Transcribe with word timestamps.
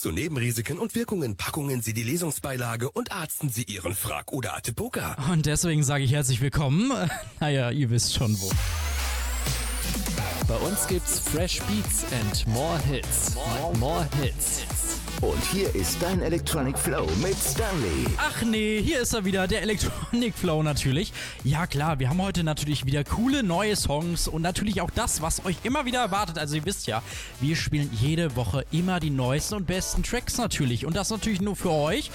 Zu 0.00 0.12
Nebenrisiken 0.12 0.78
und 0.78 0.94
Wirkungen 0.94 1.36
packungen 1.36 1.82
Sie 1.82 1.92
die 1.92 2.02
Lesungsbeilage 2.02 2.90
und 2.90 3.12
arzten 3.12 3.50
Sie 3.50 3.64
Ihren 3.64 3.94
Frag- 3.94 4.32
oder 4.32 4.56
Atipoka. 4.56 5.14
Und 5.30 5.44
deswegen 5.44 5.82
sage 5.82 6.04
ich 6.04 6.12
herzlich 6.12 6.40
willkommen. 6.40 6.90
Naja, 7.40 7.70
ihr 7.70 7.90
wisst 7.90 8.14
schon 8.14 8.34
wo. 8.40 8.50
Bei 10.48 10.56
uns 10.56 10.86
gibt's 10.86 11.18
Fresh 11.18 11.60
Beats 11.64 12.06
and 12.18 12.46
more 12.46 12.78
Hits. 12.78 13.34
More, 13.34 13.76
more 13.76 14.08
Hits. 14.22 14.62
Und 15.20 15.44
hier 15.52 15.74
ist 15.74 16.00
dein 16.00 16.22
Electronic 16.22 16.78
Flow 16.78 17.06
mit 17.22 17.36
Stanley. 17.36 18.06
Ach 18.16 18.42
nee, 18.42 18.80
hier 18.82 19.00
ist 19.00 19.12
er 19.12 19.24
wieder, 19.24 19.46
der 19.46 19.60
Electronic 19.60 20.34
Flow 20.34 20.62
natürlich. 20.62 21.12
Ja 21.44 21.66
klar, 21.66 21.98
wir 21.98 22.08
haben 22.08 22.22
heute 22.22 22.42
natürlich 22.42 22.86
wieder 22.86 23.04
coole 23.04 23.42
neue 23.42 23.76
Songs 23.76 24.28
und 24.28 24.40
natürlich 24.40 24.80
auch 24.80 24.90
das, 24.90 25.20
was 25.20 25.44
euch 25.44 25.56
immer 25.62 25.84
wieder 25.84 26.00
erwartet. 26.00 26.38
Also 26.38 26.56
ihr 26.56 26.64
wisst 26.64 26.86
ja, 26.86 27.02
wir 27.40 27.54
spielen 27.54 27.90
jede 27.92 28.34
Woche 28.34 28.64
immer 28.72 28.98
die 28.98 29.10
neuesten 29.10 29.56
und 29.56 29.66
besten 29.66 30.02
Tracks 30.02 30.38
natürlich. 30.38 30.86
Und 30.86 30.96
das 30.96 31.10
natürlich 31.10 31.42
nur 31.42 31.54
für 31.54 31.70
euch. 31.70 32.10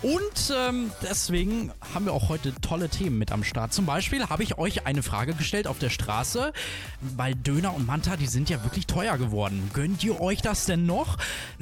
Und 0.00 0.54
ähm, 0.56 0.90
deswegen 1.02 1.72
haben 1.94 2.06
wir 2.06 2.14
auch 2.14 2.30
heute 2.30 2.54
tolle 2.62 2.88
Themen 2.88 3.18
mit 3.18 3.32
am 3.32 3.44
Start. 3.44 3.74
Zum 3.74 3.84
Beispiel 3.84 4.28
habe 4.28 4.42
ich 4.42 4.56
euch 4.56 4.86
eine 4.86 5.02
Frage 5.02 5.34
gestellt 5.34 5.66
auf 5.66 5.78
der 5.78 5.90
Straße, 5.90 6.54
weil 7.16 7.34
Döner 7.34 7.74
und 7.74 7.86
Manta, 7.86 8.16
die 8.16 8.26
sind 8.26 8.48
ja 8.48 8.64
wirklich 8.64 8.86
teuer 8.86 9.18
geworden. 9.18 9.70
Gönnt 9.74 10.02
ihr 10.04 10.20
euch 10.22 10.40
das 10.40 10.64
denn 10.64 10.86
noch? 10.86 11.18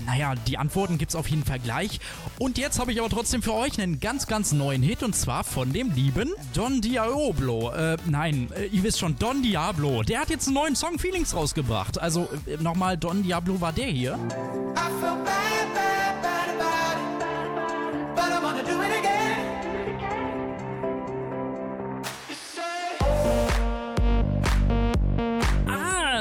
Naja, 0.06 0.34
die 0.46 0.58
Antworten 0.74 0.98
gibt 0.98 1.10
es 1.12 1.16
auf 1.16 1.28
jeden 1.28 1.44
Fall 1.44 1.60
gleich. 1.60 2.00
Und 2.36 2.58
jetzt 2.58 2.80
habe 2.80 2.90
ich 2.90 2.98
aber 2.98 3.08
trotzdem 3.08 3.42
für 3.42 3.54
euch 3.54 3.80
einen 3.80 4.00
ganz, 4.00 4.26
ganz 4.26 4.50
neuen 4.50 4.82
Hit 4.82 5.04
und 5.04 5.14
zwar 5.14 5.44
von 5.44 5.72
dem 5.72 5.92
lieben 5.92 6.32
Don 6.52 6.80
Diablo. 6.80 7.70
Äh, 7.70 7.96
nein, 8.06 8.48
äh, 8.56 8.64
ihr 8.66 8.82
wisst 8.82 8.98
schon, 8.98 9.16
Don 9.16 9.40
Diablo. 9.40 10.02
Der 10.02 10.18
hat 10.18 10.30
jetzt 10.30 10.48
einen 10.48 10.54
neuen 10.54 10.74
Song 10.74 10.98
Feelings 10.98 11.36
rausgebracht. 11.36 12.00
Also 12.00 12.28
äh, 12.46 12.60
nochmal, 12.60 12.98
Don 12.98 13.22
Diablo 13.22 13.60
war 13.60 13.72
der 13.72 13.86
hier. 13.86 14.14
I 14.14 14.90
feel 15.00 15.14
bad, 15.24 15.74
bad, 15.74 16.20
bad 16.20 16.48
about 16.48 16.98
it, 16.98 18.16
but 18.16 18.24
I 18.24 18.42
wanna 18.42 18.62
do 18.64 18.82
it 18.82 18.98
again. 18.98 19.43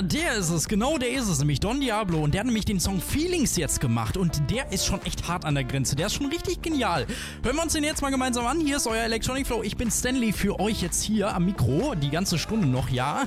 Der 0.04 0.36
ist 0.36 0.50
es, 0.50 0.68
genau 0.68 0.98
der 0.98 1.12
ist 1.12 1.28
es, 1.28 1.40
nämlich 1.40 1.60
Don 1.60 1.80
Diablo. 1.80 2.24
Und 2.24 2.34
der 2.34 2.40
hat 2.40 2.46
nämlich 2.46 2.66
den 2.66 2.80
Song 2.80 3.02
Feelings 3.02 3.56
jetzt 3.56 3.80
gemacht. 3.80 4.18
Und 4.18 4.50
der 4.50 4.72
ist 4.72 4.86
schon 4.86 5.02
echt 5.04 5.28
hart 5.28 5.46
an 5.46 5.56
der 5.56 5.64
Grenze. 5.64 5.96
Der 5.96 6.08
ist 6.08 6.14
schon 6.14 6.28
richtig 6.28 6.62
genial. 6.62 7.06
Hören 7.44 7.56
wir 7.56 7.64
uns 7.64 7.74
den 7.74 7.84
jetzt 7.84 8.02
mal 8.02 8.10
gemeinsam 8.10 8.46
an. 8.46 8.60
Hier 8.60 8.78
ist 8.78 8.88
euer 8.88 9.04
Electronic 9.04 9.48
Flow. 9.48 9.64
Ich 9.64 9.78
bin 9.78 9.90
Stanley 9.90 10.34
für 10.34 10.60
euch 10.60 10.82
jetzt 10.82 11.04
hier 11.04 11.34
am 11.34 11.46
Mikro. 11.46 11.96
Die 11.96 12.10
ganze 12.10 12.38
Stunde 12.38 12.68
noch, 12.68 12.90
ja. 12.90 13.24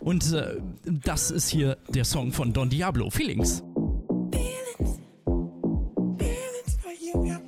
Und 0.00 0.32
äh, 0.32 0.56
das 0.84 1.30
ist 1.30 1.48
hier 1.48 1.76
der 1.88 2.04
Song 2.04 2.32
von 2.32 2.52
Don 2.52 2.68
Diablo, 2.70 3.10
Feelings. 3.10 3.62
feelings, 4.32 5.00
feelings 6.18 6.76
for 6.82 6.92
you, 6.92 7.38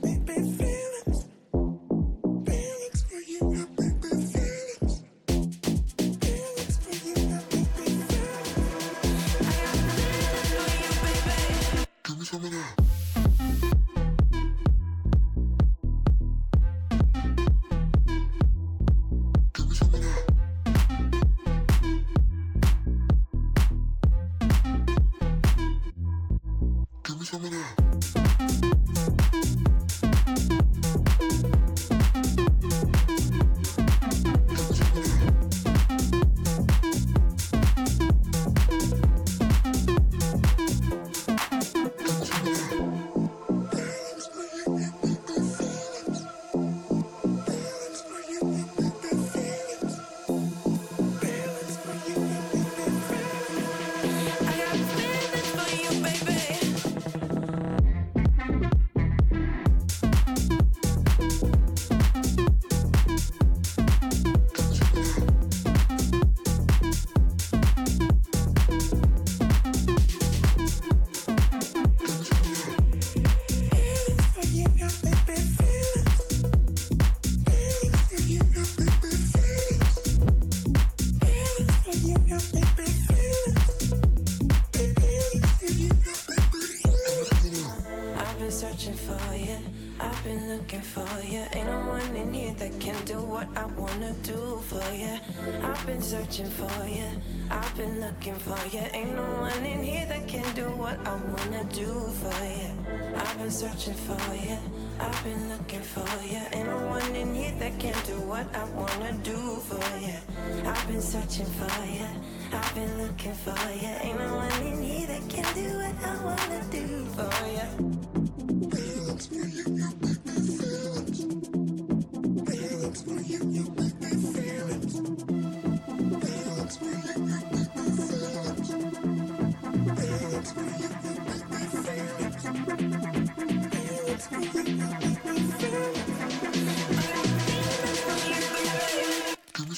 searching 103.86 104.16
for 104.16 104.34
you. 104.34 104.58
I've 104.98 105.24
been 105.24 105.48
looking 105.48 105.80
for 105.80 106.24
you. 106.24 106.40
Ain't 106.52 106.66
no 106.66 106.86
one 106.88 107.14
in 107.14 107.34
here 107.34 107.54
that 107.60 107.78
can 107.78 107.94
do 108.04 108.14
what 108.26 108.46
I 108.56 108.64
wanna 108.70 109.12
do 109.22 109.36
for 109.68 109.98
you. 109.98 110.68
I've 110.68 110.86
been 110.88 111.00
searching 111.00 111.46
for 111.46 111.84
you. 111.84 112.06
I've 112.52 112.74
been 112.74 113.02
looking 113.02 113.34
for 113.34 113.54
you. 113.72 113.94
Ain't 114.02 114.18
no 114.18 114.36
one 114.36 114.66
in 114.66 114.82
here 114.82 115.06
that 115.06 115.28
can 115.28 115.54
do 115.54 115.78
what 115.78 115.94
I 116.04 116.24
wanna 116.24 116.64
do 116.70 117.04
for 117.14 117.30
you. 117.46 118.05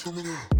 Gentlemen. 0.09 0.58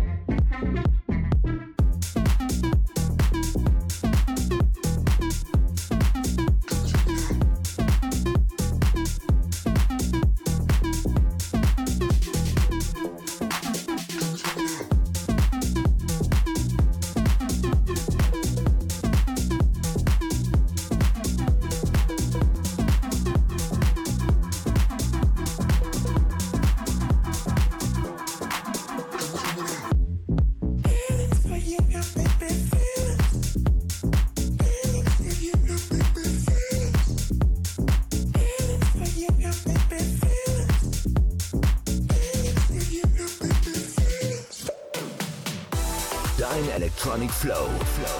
Flow. 47.39 47.69
Flow. 47.69 48.19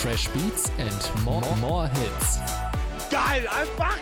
Fresh 0.00 0.28
Beats 0.28 0.70
and 0.78 1.24
more, 1.24 1.42
more 1.56 1.88
Hits. 1.88 2.38
Geil, 3.10 3.44
einfach 3.48 3.98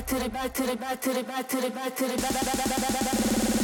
back 0.00 0.06
to 0.08 0.18
the 0.18 0.30
back 0.30 0.54
to 0.54 0.62
the 0.62 0.76
back 0.76 1.00
to 1.00 1.12
the 1.12 1.22
back 1.22 1.48
to 1.48 1.60
the 1.60 1.70
back 1.70 1.94
to 1.94 2.06
the 2.06 2.16
back 2.16 3.59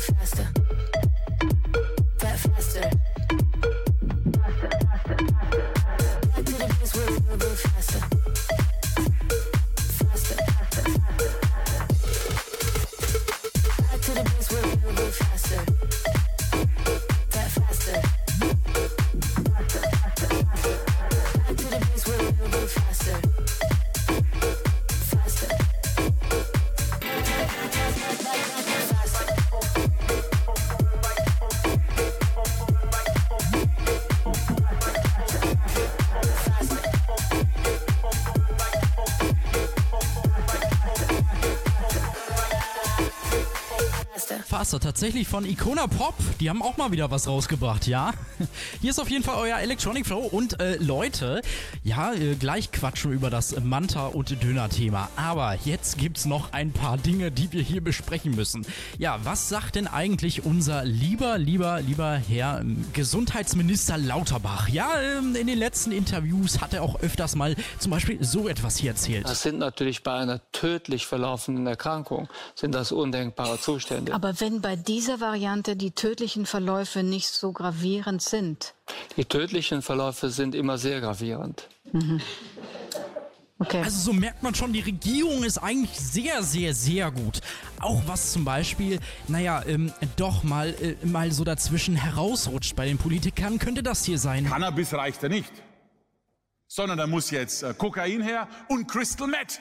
faster. 0.00 0.59
Faster, 44.70 44.78
tatsächlich 44.86 45.26
von 45.26 45.44
Icona 45.44 45.88
Pop. 45.88 46.14
Die 46.38 46.48
haben 46.48 46.62
auch 46.62 46.76
mal 46.76 46.92
wieder 46.92 47.10
was 47.10 47.26
rausgebracht, 47.26 47.88
ja. 47.88 48.12
Hier 48.80 48.90
ist 48.90 49.00
auf 49.00 49.10
jeden 49.10 49.24
Fall 49.24 49.34
euer 49.36 49.58
Electronic 49.58 50.06
Flow. 50.06 50.20
Und 50.20 50.60
äh, 50.60 50.76
Leute, 50.76 51.42
ja, 51.82 52.12
äh, 52.12 52.34
gleich 52.34 52.72
quatschen 52.72 53.10
wir 53.10 53.16
über 53.16 53.30
das 53.30 53.58
Manta- 53.60 54.08
und 54.08 54.42
Döner-Thema. 54.42 55.08
Aber 55.16 55.56
jetzt 55.64 55.96
gibt's 55.96 56.26
noch 56.26 56.52
ein 56.52 56.72
paar 56.72 56.98
Dinge, 56.98 57.30
die 57.30 57.52
wir 57.52 57.62
hier 57.62 57.80
besprechen 57.82 58.34
müssen. 58.34 58.66
Ja, 58.98 59.18
was 59.24 59.48
sagt 59.48 59.76
denn 59.76 59.86
eigentlich 59.86 60.44
unser 60.44 60.84
lieber, 60.84 61.38
lieber, 61.38 61.80
lieber 61.80 62.16
Herr 62.16 62.60
ähm, 62.60 62.84
Gesundheitsminister 62.92 63.96
Lauterbach? 63.96 64.68
Ja, 64.68 64.90
ähm, 65.00 65.34
in 65.34 65.46
den 65.46 65.58
letzten 65.58 65.92
Interviews 65.92 66.60
hat 66.60 66.74
er 66.74 66.82
auch 66.82 67.00
öfters 67.00 67.34
mal 67.34 67.56
zum 67.78 67.90
Beispiel 67.90 68.22
so 68.22 68.46
etwas 68.48 68.76
hier 68.76 68.90
erzählt. 68.90 69.24
Das 69.24 69.42
sind 69.42 69.58
natürlich 69.58 70.02
bei 70.02 70.14
einer 70.14 70.40
tödlich 70.52 71.06
verlaufenden 71.06 71.66
Erkrankung, 71.66 72.28
sind 72.54 72.74
das 72.74 72.92
undenkbare 72.92 73.58
Zustände. 73.58 74.12
Aber 74.12 74.38
wenn 74.40 74.60
bei 74.60 74.76
dieser 74.76 75.20
Variante 75.20 75.76
die 75.76 75.92
tödlichen 75.92 76.44
Verläufe 76.44 77.02
nicht 77.02 77.28
so 77.28 77.52
gravierend 77.52 78.20
sind, 78.20 78.74
Die 79.16 79.24
tödlichen 79.24 79.82
Verläufe 79.82 80.30
sind 80.30 80.54
immer 80.54 80.78
sehr 80.78 81.00
gravierend. 81.00 81.68
okay. 83.58 83.82
Also 83.82 83.98
so 83.98 84.12
merkt 84.12 84.42
man 84.42 84.54
schon, 84.54 84.72
die 84.72 84.80
Regierung 84.80 85.42
ist 85.44 85.58
eigentlich 85.58 85.98
sehr, 85.98 86.42
sehr, 86.42 86.74
sehr 86.74 87.10
gut. 87.10 87.40
Auch 87.80 88.02
was 88.06 88.32
zum 88.32 88.44
Beispiel, 88.44 89.00
naja, 89.28 89.62
ähm, 89.66 89.92
doch 90.16 90.42
mal, 90.42 90.68
äh, 90.80 90.94
mal 91.06 91.32
so 91.32 91.44
dazwischen 91.44 91.96
herausrutscht 91.96 92.76
bei 92.76 92.86
den 92.86 92.98
Politikern, 92.98 93.58
könnte 93.58 93.82
das 93.82 94.04
hier 94.04 94.18
sein. 94.18 94.46
Cannabis 94.46 94.92
reicht 94.94 95.22
ja 95.22 95.28
nicht. 95.28 95.52
Sondern 96.72 96.98
da 96.98 97.08
muss 97.08 97.32
jetzt 97.32 97.64
äh, 97.64 97.74
Kokain 97.74 98.22
her 98.22 98.46
und 98.68 98.86
Crystal 98.86 99.26
Meth. 99.26 99.58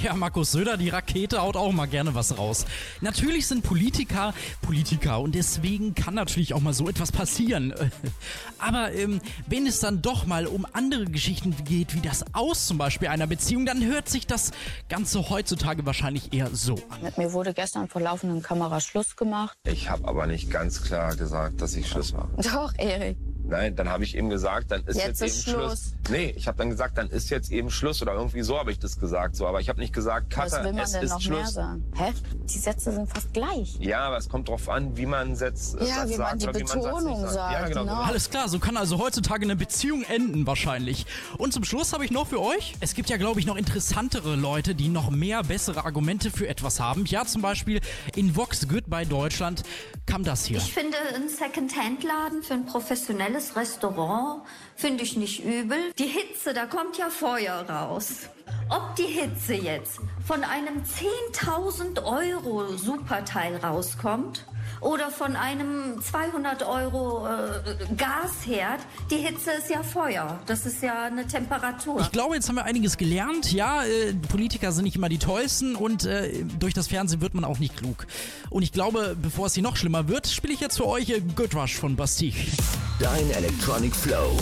Ja, 0.00 0.14
Markus 0.14 0.52
Söder, 0.52 0.76
die 0.76 0.90
Rakete 0.90 1.42
haut 1.42 1.56
auch 1.56 1.72
mal 1.72 1.86
gerne 1.86 2.14
was 2.14 2.38
raus. 2.38 2.66
Natürlich 3.00 3.48
sind 3.48 3.64
Politiker 3.64 4.32
Politiker 4.60 5.18
und 5.18 5.34
deswegen 5.34 5.96
kann 5.96 6.14
natürlich 6.14 6.54
auch 6.54 6.60
mal 6.60 6.72
so 6.72 6.88
etwas 6.88 7.10
passieren. 7.10 7.74
Aber 8.58 8.92
ähm, 8.92 9.20
wenn 9.48 9.66
es 9.66 9.80
dann 9.80 10.02
doch 10.02 10.24
mal 10.24 10.46
um 10.46 10.64
andere 10.72 11.06
Geschichten 11.06 11.52
geht, 11.64 11.96
wie 11.96 12.00
das 12.00 12.24
Aus 12.32 12.68
zum 12.68 12.78
Beispiel 12.78 13.08
einer 13.08 13.26
Beziehung, 13.26 13.66
dann 13.66 13.84
hört 13.84 14.08
sich 14.08 14.28
das 14.28 14.52
Ganze 14.88 15.30
heutzutage 15.30 15.84
wahrscheinlich 15.84 16.32
eher 16.32 16.50
so 16.52 16.74
an. 16.90 17.02
Mit 17.02 17.18
mir 17.18 17.32
wurde 17.32 17.54
gestern 17.54 17.88
vor 17.88 18.02
laufenden 18.02 18.40
Kamera 18.40 18.78
Schluss 18.78 19.16
gemacht. 19.16 19.58
Ich 19.64 19.90
habe 19.90 20.06
aber 20.06 20.28
nicht 20.28 20.48
ganz 20.48 20.80
klar 20.80 21.16
gesagt, 21.16 21.60
dass 21.60 21.74
ich 21.74 21.88
Schluss 21.88 22.12
mache. 22.12 22.28
Doch, 22.36 22.72
Erik. 22.78 23.16
Nein, 23.52 23.76
dann 23.76 23.88
habe 23.90 24.02
ich 24.04 24.16
eben 24.16 24.30
gesagt, 24.30 24.70
dann 24.70 24.82
ist 24.84 24.96
Jetzt 24.96 25.20
jetzt, 25.20 25.22
ist 25.22 25.46
eben 25.48 25.56
Schluss. 25.58 25.72
Schluss. 25.72 25.94
Nee, 26.10 26.32
ich 26.36 26.48
habe 26.48 26.56
dann 26.58 26.70
gesagt, 26.70 26.96
dann 26.96 27.08
ist 27.10 27.28
jetzt 27.30 27.52
eben 27.52 27.70
Schluss 27.70 28.00
oder 28.02 28.14
irgendwie 28.14 28.42
so 28.42 28.58
habe 28.58 28.72
ich 28.72 28.78
das 28.78 28.98
gesagt. 28.98 29.36
So, 29.36 29.46
aber 29.46 29.60
ich 29.60 29.68
habe 29.68 29.78
nicht 29.78 29.92
gesagt, 29.92 30.34
Was 30.36 30.52
Katha, 30.52 30.64
will 30.64 30.72
man 30.72 30.82
es 30.84 30.92
denn 30.92 31.02
ist 31.04 31.10
noch 31.10 31.20
Schluss. 31.20 31.38
mehr 31.38 31.46
sagen? 31.48 31.84
Hä? 31.96 32.12
Die 32.52 32.58
Sätze 32.58 32.92
sind 32.92 33.08
fast 33.08 33.32
gleich. 33.34 33.76
Ja, 33.78 34.00
aber 34.06 34.16
es 34.16 34.28
kommt 34.28 34.48
drauf 34.48 34.68
an, 34.68 34.96
wie 34.96 35.04
man 35.06 35.36
setzt. 35.36 35.74
äh, 35.80 35.86
Ja, 35.86 36.02
das 36.02 36.10
wie 36.12 36.16
man 36.18 36.38
sagt 36.40 36.42
die 36.42 36.46
wie 36.60 36.64
man 36.64 36.66
Satz 36.66 36.74
Betonung 36.84 37.20
nicht 37.22 37.30
sagt, 37.32 37.52
Ja, 37.52 37.68
genau. 37.68 37.80
genau. 37.82 37.92
genau. 37.96 38.06
Alles 38.08 38.30
klar, 38.30 38.48
so 38.48 38.58
kann 38.58 38.76
also 38.76 38.98
heutzutage 38.98 39.44
eine 39.44 39.54
Beziehung 39.56 40.02
enden 40.04 40.46
wahrscheinlich. 40.46 41.04
Und 41.38 41.52
zum 41.52 41.64
Schluss 41.64 41.92
habe 41.92 42.04
ich 42.04 42.10
noch 42.10 42.26
für 42.26 42.40
euch, 42.40 42.74
es 42.80 42.94
gibt 42.94 43.10
ja 43.10 43.16
glaube 43.18 43.38
ich 43.38 43.46
noch 43.46 43.56
interessantere 43.56 44.34
Leute, 44.34 44.74
die 44.74 44.88
noch 44.88 45.10
mehr 45.10 45.42
bessere 45.44 45.84
Argumente 45.84 46.30
für 46.30 46.48
etwas 46.48 46.80
haben. 46.80 47.04
Ja, 47.06 47.26
zum 47.26 47.42
Beispiel 47.42 47.80
in 48.16 48.34
Vox 48.34 48.66
Goodbye 48.66 49.04
Deutschland 49.06 49.62
kam 50.06 50.24
das 50.24 50.46
hier. 50.46 50.56
Ich 50.58 50.72
finde, 50.72 50.96
ein 51.14 51.28
Second-Hand-Laden 51.28 52.42
für 52.42 52.54
ein 52.54 52.64
professionelles 52.66 53.41
Restaurant 53.56 54.42
finde 54.76 55.02
ich 55.02 55.16
nicht 55.16 55.44
übel. 55.44 55.92
Die 55.98 56.06
Hitze, 56.06 56.54
da 56.54 56.66
kommt 56.66 56.98
ja 56.98 57.10
Feuer 57.10 57.68
raus. 57.68 58.28
Ob 58.68 58.96
die 58.96 59.02
Hitze 59.02 59.54
jetzt 59.54 60.00
von 60.26 60.44
einem 60.44 60.82
10.000 61.34 62.02
Euro 62.04 62.76
Superteil 62.76 63.56
rauskommt 63.56 64.46
oder 64.82 65.10
von 65.10 65.36
einem 65.36 66.02
200 66.02 66.64
Euro 66.64 67.26
äh, 67.26 67.94
Gasherd, 67.96 68.80
die 69.10 69.16
Hitze 69.16 69.52
ist 69.52 69.70
ja 69.70 69.82
Feuer. 69.82 70.40
Das 70.46 70.66
ist 70.66 70.82
ja 70.82 71.04
eine 71.04 71.26
Temperatur. 71.26 72.00
Ich 72.00 72.10
glaube, 72.10 72.34
jetzt 72.34 72.48
haben 72.48 72.56
wir 72.56 72.64
einiges 72.64 72.96
gelernt. 72.96 73.52
Ja, 73.52 73.84
äh, 73.84 74.12
Politiker 74.28 74.72
sind 74.72 74.84
nicht 74.84 74.96
immer 74.96 75.08
die 75.08 75.18
tollsten 75.18 75.76
und 75.76 76.04
äh, 76.04 76.44
durch 76.58 76.74
das 76.74 76.88
Fernsehen 76.88 77.20
wird 77.20 77.34
man 77.34 77.44
auch 77.44 77.58
nicht 77.58 77.76
klug. 77.76 78.06
Und 78.50 78.62
ich 78.62 78.72
glaube, 78.72 79.16
bevor 79.20 79.46
es 79.46 79.54
hier 79.54 79.62
noch 79.62 79.76
schlimmer 79.76 80.08
wird, 80.08 80.26
spiele 80.26 80.52
ich 80.52 80.60
jetzt 80.60 80.76
für 80.76 80.86
euch 80.86 81.10
äh, 81.10 81.20
Good 81.20 81.54
Rush 81.54 81.76
von 81.76 81.96
Bastille. 81.96 82.34
Dein 82.98 83.30
Electronic 83.30 83.94
Flow. 83.94 84.36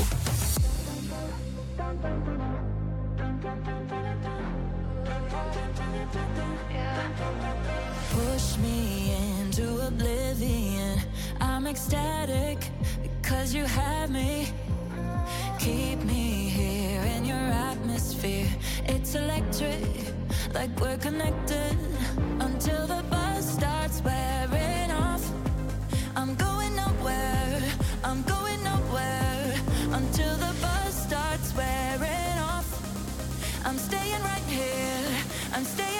Oblivion. 9.91 10.99
I'm 11.41 11.67
ecstatic 11.67 12.59
because 13.03 13.55
you 13.55 13.65
have 13.65 14.11
me. 14.11 14.49
Keep 15.59 15.99
me 16.05 16.49
here 16.59 17.03
in 17.17 17.25
your 17.25 17.47
atmosphere. 17.71 18.49
It's 18.87 19.15
electric, 19.15 19.85
like 20.55 20.73
we're 20.81 20.99
connected 20.99 21.77
until 22.41 22.87
the 22.87 23.03
buzz 23.11 23.45
starts 23.59 24.03
wearing 24.03 24.91
off. 24.91 25.25
I'm 26.17 26.35
going 26.37 26.75
nowhere, 26.77 27.63
I'm 28.05 28.23
going 28.23 28.61
nowhere 28.73 29.55
until 29.99 30.35
the 30.45 30.53
buzz 30.65 30.93
starts 31.09 31.49
wearing 31.55 32.39
off. 32.53 32.69
I'm 33.67 33.79
staying 33.79 34.23
right 34.23 34.49
here, 34.59 35.11
I'm 35.55 35.65
staying 35.65 36.00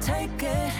take 0.00 0.42
it. 0.42 0.73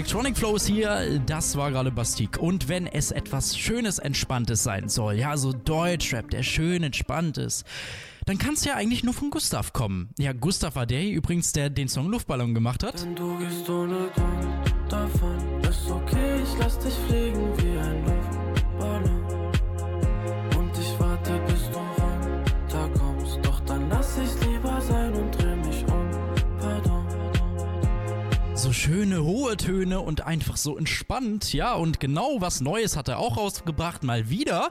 Electronic 0.00 0.38
Flow 0.38 0.56
ist 0.56 0.66
hier, 0.66 1.20
das 1.26 1.58
war 1.58 1.70
gerade 1.70 1.90
Bastik. 1.90 2.38
Und 2.38 2.68
wenn 2.68 2.86
es 2.86 3.10
etwas 3.10 3.58
Schönes, 3.58 3.98
Entspanntes 3.98 4.62
sein 4.62 4.88
soll, 4.88 5.16
ja, 5.16 5.36
so 5.36 5.52
Deutschrap, 5.52 6.30
der 6.30 6.42
schön 6.42 6.82
entspannt 6.82 7.36
ist, 7.36 7.66
dann 8.24 8.38
kann 8.38 8.54
es 8.54 8.64
ja 8.64 8.76
eigentlich 8.76 9.04
nur 9.04 9.12
von 9.12 9.28
Gustav 9.28 9.74
kommen. 9.74 10.08
Ja, 10.18 10.32
Gustav 10.32 10.74
war 10.74 10.86
der 10.86 11.00
hier 11.00 11.12
übrigens, 11.12 11.52
der 11.52 11.68
den 11.68 11.86
Song 11.86 12.08
Luftballon 12.08 12.54
gemacht 12.54 12.82
hat. 12.82 13.02
Wenn 13.02 13.14
du 13.14 13.36
gehst 13.40 13.68
ohne 13.68 14.08
Grund 14.14 14.74
davon, 14.88 15.60
ist 15.68 15.90
okay, 15.90 16.40
ich 16.44 16.58
lass 16.58 16.78
dich 16.78 16.94
fliegen 17.06 17.49
Schöne 29.00 29.24
hohe 29.24 29.56
Töne 29.56 30.00
und 30.00 30.26
einfach 30.26 30.58
so 30.58 30.76
entspannt. 30.76 31.54
Ja, 31.54 31.72
und 31.72 32.00
genau 32.00 32.42
was 32.42 32.60
Neues 32.60 32.98
hat 32.98 33.08
er 33.08 33.18
auch 33.18 33.38
rausgebracht, 33.38 34.04
mal 34.04 34.28
wieder. 34.28 34.70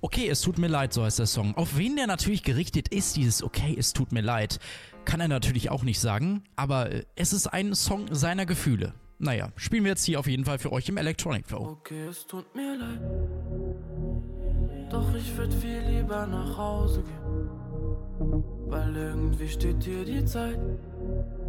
Okay, 0.00 0.30
es 0.30 0.40
tut 0.40 0.56
mir 0.56 0.68
leid, 0.68 0.94
so 0.94 1.04
heißt 1.04 1.18
der 1.18 1.26
Song. 1.26 1.54
Auf 1.58 1.76
wen 1.76 1.94
der 1.94 2.06
natürlich 2.06 2.42
gerichtet 2.42 2.88
ist, 2.88 3.16
dieses 3.16 3.42
Okay, 3.42 3.76
es 3.78 3.92
tut 3.92 4.12
mir 4.12 4.22
leid, 4.22 4.60
kann 5.04 5.20
er 5.20 5.28
natürlich 5.28 5.70
auch 5.70 5.82
nicht 5.82 6.00
sagen, 6.00 6.42
aber 6.56 6.90
äh, 6.90 7.04
es 7.16 7.34
ist 7.34 7.48
ein 7.48 7.74
Song 7.74 8.06
seiner 8.14 8.46
Gefühle. 8.46 8.94
Naja, 9.18 9.52
spielen 9.56 9.84
wir 9.84 9.90
jetzt 9.90 10.06
hier 10.06 10.20
auf 10.20 10.26
jeden 10.26 10.46
Fall 10.46 10.58
für 10.58 10.72
euch 10.72 10.88
im 10.88 10.96
Electronic 10.96 11.46
Flow. 11.46 11.72
Okay, 11.72 12.06
es 12.06 12.26
tut 12.26 12.54
mir 12.54 12.78
leid. 12.78 13.02
Doch 14.90 15.14
ich 15.14 15.36
würd 15.36 15.52
viel 15.52 15.80
lieber 15.80 16.26
nach 16.26 16.56
Hause 16.56 17.02
gehen. 17.02 17.65
Weil 18.68 18.96
irgendwie 18.96 19.48
steht 19.48 19.82
hier 19.84 20.04
die 20.04 20.24
Zeit 20.24 20.58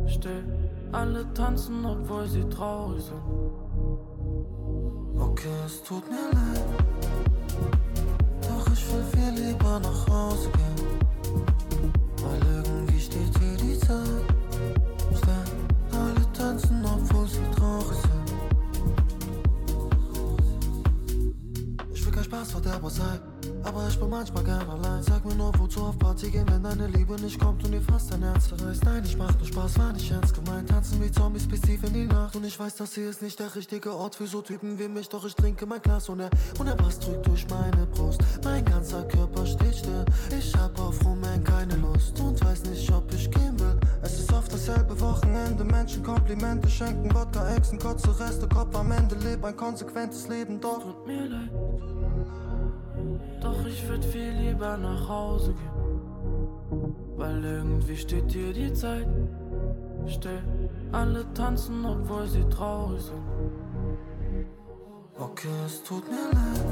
still. 0.05 0.43
Alle 0.91 1.25
tanzen, 1.33 1.85
obwohl 1.85 2.27
sie 2.27 2.43
traurig 2.49 3.03
sind. 3.03 3.21
Okay, 5.19 5.49
es 5.65 5.83
tut 5.83 6.03
mir 6.09 6.29
leid. 6.31 6.65
Doch 8.41 8.67
ich 8.71 8.93
will 8.93 9.03
viel 9.13 9.33
lieber 9.45 9.79
nach 9.79 10.07
Hause 10.07 10.49
gehen. 10.51 10.87
Weil 12.23 12.39
irgendwie 12.55 12.99
steht 12.99 13.37
hier 13.39 13.57
die 13.57 13.79
Zeit 13.79 14.25
still. 15.15 15.45
Alle 15.91 16.33
tanzen, 16.33 16.85
obwohl 16.85 17.27
sie 17.27 17.39
traurig 17.55 17.97
sind. 17.97 18.27
Ich 21.93 22.05
will 22.05 22.13
kein 22.13 22.23
Spaß 22.23 22.51
vor 22.51 22.61
der 22.61 22.79
sein, 22.89 23.19
aber 23.63 23.87
ich 23.87 23.99
bin 23.99 24.09
manchmal 24.09 24.43
gern 24.43 24.69
allein. 24.69 25.01
Sag 25.03 25.25
mir 25.25 25.35
nur, 25.35 25.46
gehen, 26.31 26.45
wenn 26.49 26.63
deine 26.63 26.87
Liebe 26.87 27.15
nicht 27.21 27.39
kommt 27.39 27.63
und 27.63 27.71
dir 27.71 27.81
fast 27.81 28.11
dein 28.11 28.23
Herz 28.23 28.47
verreißt. 28.47 28.83
Nein, 28.85 29.03
ich 29.05 29.17
mach 29.17 29.33
nur 29.37 29.47
Spaß, 29.47 29.79
war 29.79 29.93
nicht 29.93 30.11
ernst 30.11 30.33
gemeint. 30.33 30.69
Tanzen 30.69 31.01
wie 31.01 31.11
Zombies 31.11 31.47
bis 31.47 31.61
tief 31.61 31.83
in 31.83 31.93
die 31.93 32.05
Nacht. 32.05 32.35
Und 32.35 32.45
ich 32.45 32.59
weiß, 32.59 32.75
das 32.75 32.93
hier 32.93 33.09
ist 33.09 33.21
nicht 33.21 33.39
der 33.39 33.53
richtige 33.55 33.93
Ort 33.93 34.15
für 34.15 34.27
so 34.27 34.41
Typen 34.41 34.77
wie 34.79 34.87
mich. 34.87 35.09
Doch 35.09 35.25
ich 35.25 35.35
trinke 35.35 35.65
mein 35.65 35.81
Glas 35.81 36.09
und 36.09 36.19
er, 36.19 36.29
und 36.59 36.67
er 36.67 36.75
passt 36.75 37.05
drückt 37.05 37.27
durch 37.27 37.47
meine 37.49 37.85
Brust. 37.87 38.21
Mein 38.43 38.63
ganzer 38.65 39.03
Körper 39.03 39.45
steht 39.45 39.75
still. 39.75 40.05
Ich 40.37 40.55
hab 40.55 40.79
auf 40.79 41.03
Rumänien 41.05 41.43
keine 41.43 41.75
Lust 41.75 42.19
und 42.19 42.43
weiß 42.43 42.63
nicht, 42.65 42.91
ob 42.91 43.13
ich 43.13 43.29
gehen 43.31 43.59
will. 43.59 43.79
Es 44.01 44.19
ist 44.19 44.31
oft 44.33 44.51
dasselbe 44.51 44.99
Wochenende. 44.99 45.63
Menschen 45.63 46.03
Komplimente 46.03 46.69
schenken, 46.69 47.13
Wodka, 47.13 47.55
Echsen, 47.55 47.79
kurze 47.79 48.17
Reste, 48.19 48.47
Kopf 48.47 48.75
am 48.75 48.91
Ende. 48.91 49.15
Leb 49.15 49.43
ein 49.43 49.55
konsequentes 49.55 50.27
Leben, 50.27 50.59
doch. 50.59 50.81
Tut 50.81 51.07
mir 51.07 51.27
leid. 51.27 51.51
Doch 53.41 53.65
ich 53.65 53.87
würd 53.87 54.03
viel 54.03 54.31
lieber 54.31 54.77
nach 54.77 55.07
Hause 55.07 55.53
gehen. 55.53 55.76
Weil 57.15 57.43
irgendwie 57.43 57.95
steht 57.95 58.31
hier 58.31 58.53
die 58.53 58.73
Zeit 58.73 59.07
still. 60.07 60.41
Alle 60.91 61.25
tanzen, 61.33 61.85
obwohl 61.85 62.27
sie 62.27 62.43
traurig 62.49 63.01
sind. 63.01 63.21
Okay, 65.19 65.47
es 65.65 65.83
tut 65.83 66.03
mir 66.09 66.29
leid. 66.31 66.65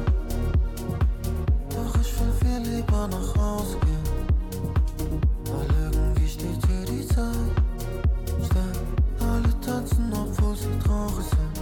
Doch 1.69 1.95
ich 1.99 2.19
will 2.19 2.33
viel 2.41 2.61
lieber 2.75 3.07
nach 3.07 3.35
Hause 3.35 3.77
gehen. 3.79 4.05
Weil 5.45 5.67
irgendwie 5.81 6.27
steht 6.27 6.65
hier 6.67 6.85
die 6.85 7.07
Zeit 7.07 7.35
still. 8.43 8.73
Alle 9.19 9.59
tanzen, 9.61 10.13
obwohl 10.13 10.55
sie 10.55 10.79
traurig 10.83 11.25
sind. 11.25 11.55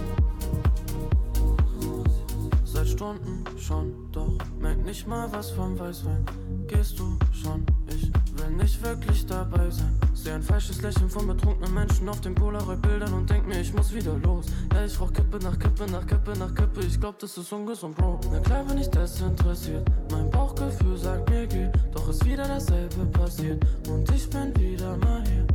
Seit 2.64 2.88
Stunden 2.88 3.44
schon, 3.58 3.92
doch 4.12 4.36
merk 4.58 4.84
nicht 4.84 5.06
mal 5.06 5.32
was 5.32 5.50
vom 5.50 5.78
Weißwein. 5.78 6.24
Gehst 6.66 6.98
du 6.98 7.16
schon? 7.32 7.64
Ich 7.88 8.10
will 8.44 8.56
nicht 8.56 8.82
wirklich 8.82 9.26
dabei 9.26 9.70
sein. 9.70 9.98
Seh 10.14 10.32
ein 10.32 10.42
falsches 10.42 10.82
Lächeln 10.82 11.08
von 11.08 11.26
betrunkenen 11.26 11.72
Menschen 11.74 12.08
auf 12.08 12.20
den 12.20 12.34
Polaroid-Bildern 12.34 13.12
und 13.12 13.28
denk 13.28 13.46
mir, 13.46 13.60
ich 13.60 13.72
muss 13.72 13.92
wieder 13.92 14.14
los. 14.18 14.46
Ja, 14.72 14.84
ich 14.84 15.00
rauch 15.00 15.12
Kippe 15.12 15.38
nach 15.38 15.58
Kippe 15.58 15.90
nach 15.90 16.06
Kippe 16.06 16.32
nach 16.38 16.54
Kippe. 16.54 16.80
Ich 16.80 16.98
glaub, 17.00 17.18
das 17.18 17.36
ist 17.36 17.52
ungesund, 17.52 17.96
Bro. 17.96 18.20
Na 18.32 18.40
klar 18.40 18.64
bin 18.64 18.78
ich 18.78 18.88
desinteressiert. 18.88 19.86
Mein 20.10 20.30
Bauchgefühl 20.30 20.96
sagt 20.96 21.28
mir, 21.30 21.46
geh. 21.46 21.68
Doch 21.92 22.08
ist 22.08 22.24
wieder 22.24 22.46
dasselbe 22.46 23.06
passiert. 23.06 23.64
Und 23.88 24.10
ich 24.10 24.28
bin 24.30 24.54
wieder 24.56 24.96
mal 24.98 25.22
hier. 25.26 25.53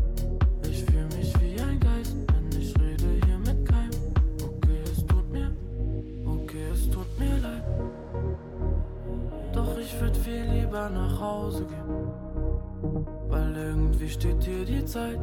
lieber 10.69 10.89
nach 10.89 11.19
Hause 11.19 11.65
gehen, 11.65 13.07
weil 13.27 13.55
irgendwie 13.55 14.07
steht 14.07 14.43
hier 14.43 14.63
die 14.65 14.85
Zeit 14.85 15.19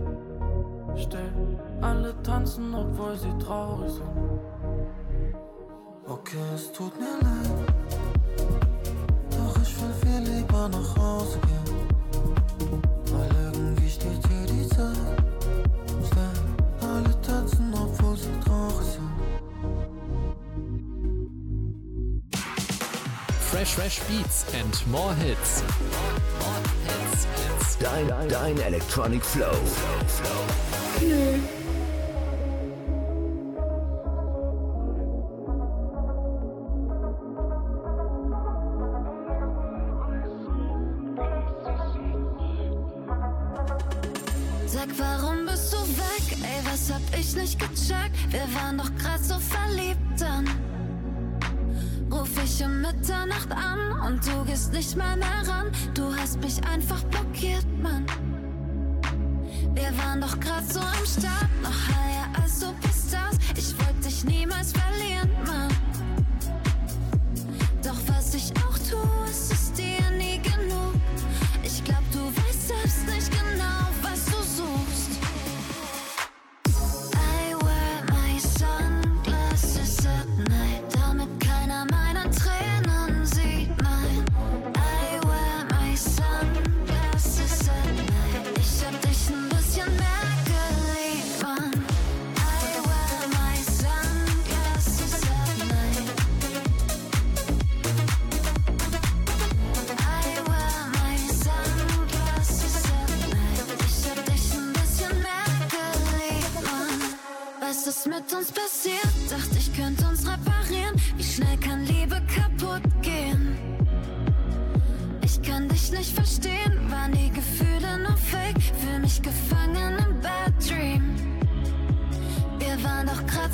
still. 0.97 1.31
Alle 1.81 2.21
tanzen, 2.23 2.75
obwohl 2.75 3.17
sie 3.17 3.33
traurig 3.39 3.93
sind. 3.93 4.41
Okay, 6.09 6.39
es 6.55 6.73
tut 6.73 6.93
mir 6.99 7.17
leid, 7.21 7.51
doch 9.31 9.63
ich 9.63 9.81
will 9.81 9.95
viel 10.03 10.35
lieber 10.35 10.69
nach 10.69 10.97
Hause. 10.97 11.06
Fresh 23.87 24.09
Beats 24.09 24.53
and 24.53 24.87
more 24.89 25.15
hits. 25.15 25.63
Dein, 27.79 28.09
dein 28.29 28.59
Electronic 28.59 29.23
Flow. 29.23 29.53
Flow, 29.53 30.47
Flow. 30.99 31.56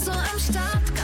so 0.04 0.10
am 0.10 0.38
Start. 0.38 1.01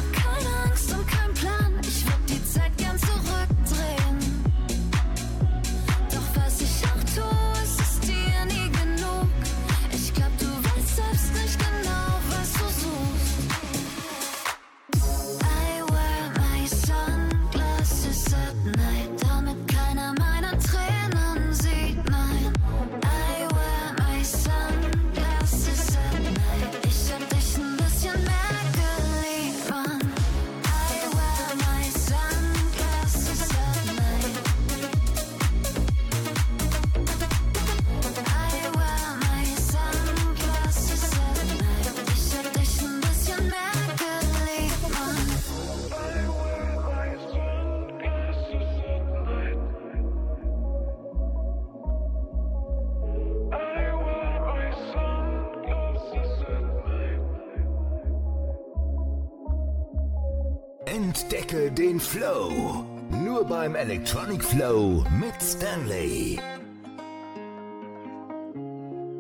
Flow. 62.01 62.85
Nur 63.11 63.45
beim 63.45 63.75
Electronic 63.75 64.45
Flow 64.45 65.05
mit 65.19 65.41
Stanley. 65.41 66.39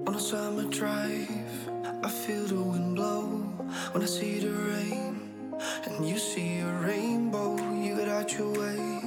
On 0.06 0.14
a 0.14 0.20
summer 0.20 0.64
drive, 0.64 1.28
I 2.04 2.08
feel 2.08 2.44
the 2.46 2.62
wind 2.62 2.96
blow. 2.96 3.42
When 3.92 4.02
I 4.02 4.06
see 4.06 4.38
the 4.40 4.50
rain, 4.50 5.20
and 5.86 6.08
you 6.08 6.18
see 6.18 6.60
a 6.60 6.72
rainbow, 6.86 7.56
you 7.72 7.96
get 7.96 8.08
out 8.08 8.32
your 8.38 8.52
way 8.52 9.00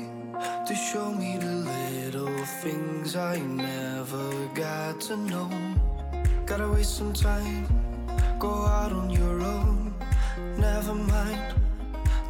to 0.68 0.76
show 0.76 1.12
me 1.12 1.38
the 1.38 1.56
little 1.72 2.46
things 2.62 3.16
I 3.16 3.38
never 3.40 4.48
got 4.54 5.00
to 5.02 5.16
know. 5.18 5.50
Gotta 6.46 6.68
waste 6.68 6.98
some 6.98 7.14
time, 7.14 7.68
go 8.40 8.50
out 8.50 8.92
on 8.92 9.10
your 9.10 9.42
own. 9.42 9.94
Never 10.58 10.96
mind 10.96 11.56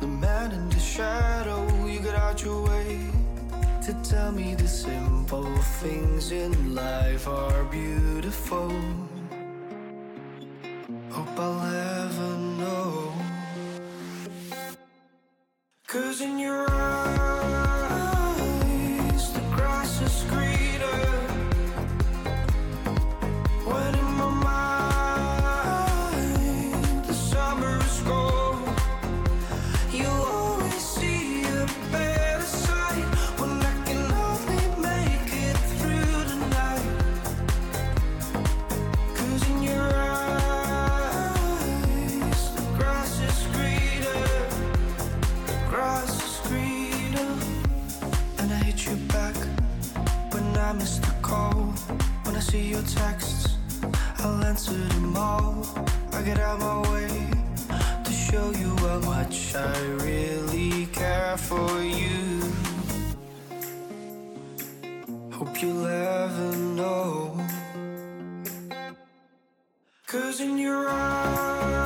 the 0.01 0.07
man 0.07 0.51
in 0.51 0.67
the 0.69 0.79
shadow 0.79 1.30
to 3.91 4.09
tell 4.09 4.31
me 4.31 4.55
the 4.55 4.67
simple 4.67 5.57
things 5.81 6.31
in 6.31 6.75
life 6.75 7.27
are 7.27 7.63
beautiful. 7.65 8.71
Hope 11.09 11.37
I'll 11.37 11.61
ever 12.05 12.37
know. 12.59 13.13
Cause 15.87 16.21
in 16.21 16.39
your 16.39 16.69
eyes. 16.71 17.00
see 52.51 52.67
your 52.67 52.83
texts, 52.83 53.55
I'll 54.17 54.43
answer 54.43 54.73
them 54.73 55.15
all. 55.15 55.65
I 56.11 56.21
get 56.21 56.37
out 56.37 56.59
my 56.59 56.79
way 56.91 57.07
to 58.03 58.11
show 58.11 58.51
you 58.51 58.75
how 58.85 58.99
much 59.13 59.55
I 59.55 59.79
really 60.07 60.87
care 60.87 61.37
for 61.37 61.71
you. 61.81 62.41
Hope 65.31 65.61
you'll 65.61 65.87
ever 65.87 66.57
know. 66.79 67.39
Cause 70.07 70.41
in 70.41 70.57
your 70.57 70.89
eyes. 70.89 71.80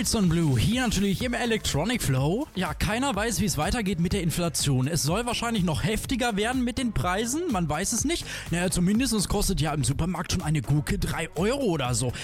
Horizon 0.00 0.30
Blue, 0.30 0.58
hier 0.58 0.80
natürlich 0.80 1.22
im 1.22 1.34
Electronic 1.34 2.02
Flow. 2.02 2.46
Ja, 2.54 2.72
keiner 2.72 3.14
weiß, 3.14 3.42
wie 3.42 3.44
es 3.44 3.58
weitergeht 3.58 4.00
mit 4.00 4.14
der 4.14 4.22
Inflation. 4.22 4.88
Es 4.88 5.02
soll 5.02 5.26
wahrscheinlich 5.26 5.62
noch 5.62 5.84
heftiger 5.84 6.36
werden 6.36 6.64
mit 6.64 6.78
den 6.78 6.94
Preisen, 6.94 7.42
man 7.52 7.68
weiß 7.68 7.92
es 7.92 8.06
nicht. 8.06 8.24
Naja, 8.50 8.70
zumindest 8.70 9.28
kostet 9.28 9.60
ja 9.60 9.74
im 9.74 9.84
Supermarkt 9.84 10.32
schon 10.32 10.40
eine 10.40 10.62
Gurke 10.62 10.98
3 10.98 11.36
Euro 11.36 11.64
oder 11.64 11.92
so. 11.92 12.14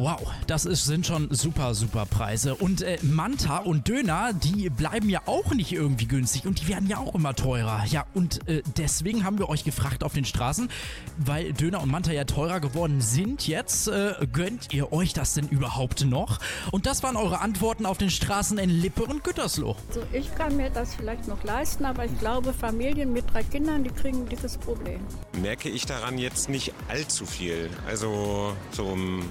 Wow, 0.00 0.30
das 0.46 0.64
ist, 0.64 0.84
sind 0.84 1.06
schon 1.06 1.26
super, 1.34 1.74
super 1.74 2.06
Preise. 2.06 2.54
Und 2.54 2.82
äh, 2.82 2.98
Manta 3.02 3.58
und 3.58 3.88
Döner, 3.88 4.32
die 4.32 4.70
bleiben 4.70 5.10
ja 5.10 5.22
auch 5.26 5.52
nicht 5.54 5.72
irgendwie 5.72 6.06
günstig 6.06 6.46
und 6.46 6.60
die 6.60 6.68
werden 6.68 6.88
ja 6.88 6.98
auch 6.98 7.16
immer 7.16 7.34
teurer. 7.34 7.84
Ja, 7.86 8.06
und 8.14 8.48
äh, 8.48 8.62
deswegen 8.76 9.24
haben 9.24 9.40
wir 9.40 9.48
euch 9.48 9.64
gefragt 9.64 10.04
auf 10.04 10.12
den 10.12 10.24
Straßen, 10.24 10.70
weil 11.16 11.52
Döner 11.52 11.82
und 11.82 11.90
Manta 11.90 12.12
ja 12.12 12.22
teurer 12.22 12.60
geworden 12.60 13.00
sind 13.00 13.48
jetzt, 13.48 13.88
äh, 13.88 14.14
gönnt 14.32 14.72
ihr 14.72 14.92
euch 14.92 15.14
das 15.14 15.34
denn 15.34 15.48
überhaupt 15.48 16.04
noch? 16.04 16.38
Und 16.70 16.86
das 16.86 17.02
waren 17.02 17.16
eure 17.16 17.40
Antworten 17.40 17.84
auf 17.84 17.98
den 17.98 18.10
Straßen 18.10 18.56
in 18.58 18.70
Lippe 18.70 19.02
und 19.02 19.24
Gütersloh. 19.24 19.74
Also 19.88 20.02
ich 20.12 20.32
kann 20.36 20.56
mir 20.56 20.70
das 20.70 20.94
vielleicht 20.94 21.26
noch 21.26 21.42
leisten, 21.42 21.84
aber 21.84 22.04
ich 22.04 22.16
glaube, 22.20 22.52
Familien 22.52 23.12
mit 23.12 23.24
drei 23.32 23.42
Kindern, 23.42 23.82
die 23.82 23.90
kriegen 23.90 24.18
ein 24.18 24.28
dickes 24.28 24.58
Problem. 24.58 25.00
Merke 25.42 25.68
ich 25.68 25.86
daran 25.86 26.18
jetzt 26.18 26.48
nicht 26.48 26.72
allzu 26.88 27.26
viel, 27.26 27.68
also 27.88 28.54
so 28.70 28.92
im 28.92 29.24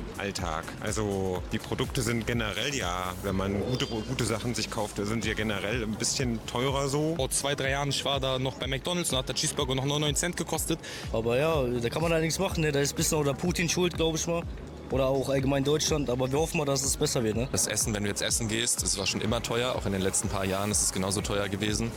Alltag. 0.57 0.73
Also 0.81 1.41
die 1.51 1.59
Produkte 1.59 2.01
sind 2.01 2.27
generell 2.27 2.73
ja, 2.75 3.13
wenn 3.23 3.35
man 3.35 3.61
gute, 3.65 3.85
gute 3.85 4.25
Sachen 4.25 4.55
sich 4.55 4.69
kauft, 4.69 4.97
sind 4.97 5.25
ja 5.25 5.33
generell 5.33 5.83
ein 5.83 5.95
bisschen 5.95 6.39
teurer 6.45 6.87
so. 6.87 7.15
Vor 7.15 7.29
zwei, 7.29 7.55
drei 7.55 7.71
Jahren, 7.71 7.89
ich 7.89 8.03
war 8.05 8.19
da 8.19 8.39
noch 8.39 8.55
bei 8.55 8.67
McDonalds 8.67 9.11
und 9.11 9.17
hat 9.17 9.27
der 9.27 9.35
Cheeseburger 9.35 9.75
noch 9.75 9.85
99 9.85 10.19
Cent 10.19 10.37
gekostet. 10.37 10.79
Aber 11.13 11.37
ja, 11.37 11.63
da 11.63 11.89
kann 11.89 12.01
man 12.01 12.11
da 12.11 12.19
nichts 12.19 12.39
machen. 12.39 12.61
Ne? 12.61 12.71
Da 12.71 12.79
ist 12.79 12.93
ein 12.93 12.97
bisschen 12.97 13.17
oder 13.17 13.33
Putin 13.33 13.69
schuld, 13.69 13.95
glaube 13.95 14.17
ich 14.17 14.27
mal. 14.27 14.43
Oder 14.91 15.07
auch 15.07 15.29
allgemein 15.29 15.63
Deutschland. 15.63 16.09
Aber 16.09 16.31
wir 16.31 16.39
hoffen 16.39 16.57
mal, 16.57 16.65
dass 16.65 16.83
es 16.83 16.97
besser 16.97 17.23
wird. 17.23 17.35
Ne? 17.37 17.47
Das 17.51 17.67
Essen, 17.67 17.93
wenn 17.93 18.03
du 18.03 18.09
jetzt 18.09 18.21
essen 18.21 18.47
gehst, 18.47 18.83
das 18.83 18.97
war 18.97 19.05
schon 19.05 19.21
immer 19.21 19.41
teuer. 19.41 19.75
Auch 19.75 19.85
in 19.85 19.91
den 19.91 20.01
letzten 20.01 20.29
paar 20.29 20.45
Jahren 20.45 20.71
ist 20.71 20.81
es 20.81 20.93
genauso 20.93 21.21
teuer 21.21 21.49
gewesen. 21.49 21.91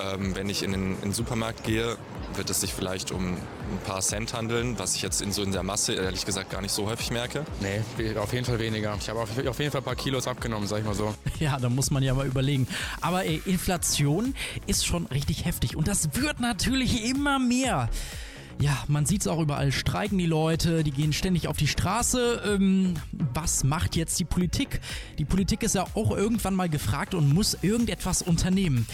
Ähm, 0.00 0.34
wenn 0.34 0.48
ich 0.48 0.62
in 0.62 0.72
den, 0.72 0.94
in 0.96 1.00
den 1.00 1.12
Supermarkt 1.12 1.64
gehe, 1.64 1.96
wird 2.36 2.50
es 2.50 2.60
sich 2.60 2.72
vielleicht 2.72 3.12
um 3.12 3.34
ein 3.34 3.78
paar 3.86 4.00
Cent 4.00 4.34
handeln, 4.34 4.78
was 4.78 4.94
ich 4.96 5.02
jetzt 5.02 5.22
in 5.22 5.32
so 5.32 5.42
in 5.42 5.52
der 5.52 5.62
Masse 5.62 5.94
ehrlich 5.94 6.26
gesagt 6.26 6.50
gar 6.50 6.60
nicht 6.60 6.72
so 6.72 6.86
häufig 6.86 7.10
merke. 7.10 7.44
Nee, 7.60 8.16
auf 8.16 8.32
jeden 8.32 8.44
Fall 8.44 8.58
weniger. 8.58 8.96
Ich 9.00 9.08
habe 9.08 9.20
auf, 9.20 9.30
auf 9.30 9.58
jeden 9.58 9.70
Fall 9.70 9.80
ein 9.80 9.84
paar 9.84 9.96
Kilos 9.96 10.26
abgenommen, 10.26 10.66
sag 10.66 10.80
ich 10.80 10.84
mal 10.84 10.94
so. 10.94 11.14
Ja, 11.40 11.58
da 11.58 11.68
muss 11.68 11.90
man 11.90 12.02
ja 12.02 12.14
mal 12.14 12.26
überlegen. 12.26 12.68
Aber 13.00 13.24
ey, 13.24 13.42
Inflation 13.44 14.34
ist 14.66 14.86
schon 14.86 15.06
richtig 15.06 15.44
heftig 15.44 15.76
und 15.76 15.88
das 15.88 16.14
wird 16.14 16.40
natürlich 16.40 17.04
immer 17.04 17.38
mehr. 17.38 17.90
Ja, 18.60 18.84
man 18.88 19.04
sieht 19.04 19.22
es 19.22 19.26
auch 19.26 19.40
überall. 19.40 19.72
Streiken 19.72 20.18
die 20.18 20.26
Leute, 20.26 20.84
die 20.84 20.90
gehen 20.90 21.12
ständig 21.12 21.48
auf 21.48 21.56
die 21.56 21.66
Straße. 21.66 22.42
Ähm, 22.46 22.94
was 23.34 23.64
macht 23.64 23.96
jetzt 23.96 24.18
die 24.20 24.24
Politik? 24.24 24.80
Die 25.18 25.24
Politik 25.24 25.62
ist 25.62 25.74
ja 25.74 25.84
auch 25.94 26.16
irgendwann 26.16 26.54
mal 26.54 26.68
gefragt 26.68 27.14
und 27.14 27.32
muss 27.32 27.58
irgendetwas 27.62 28.22
unternehmen. 28.22 28.86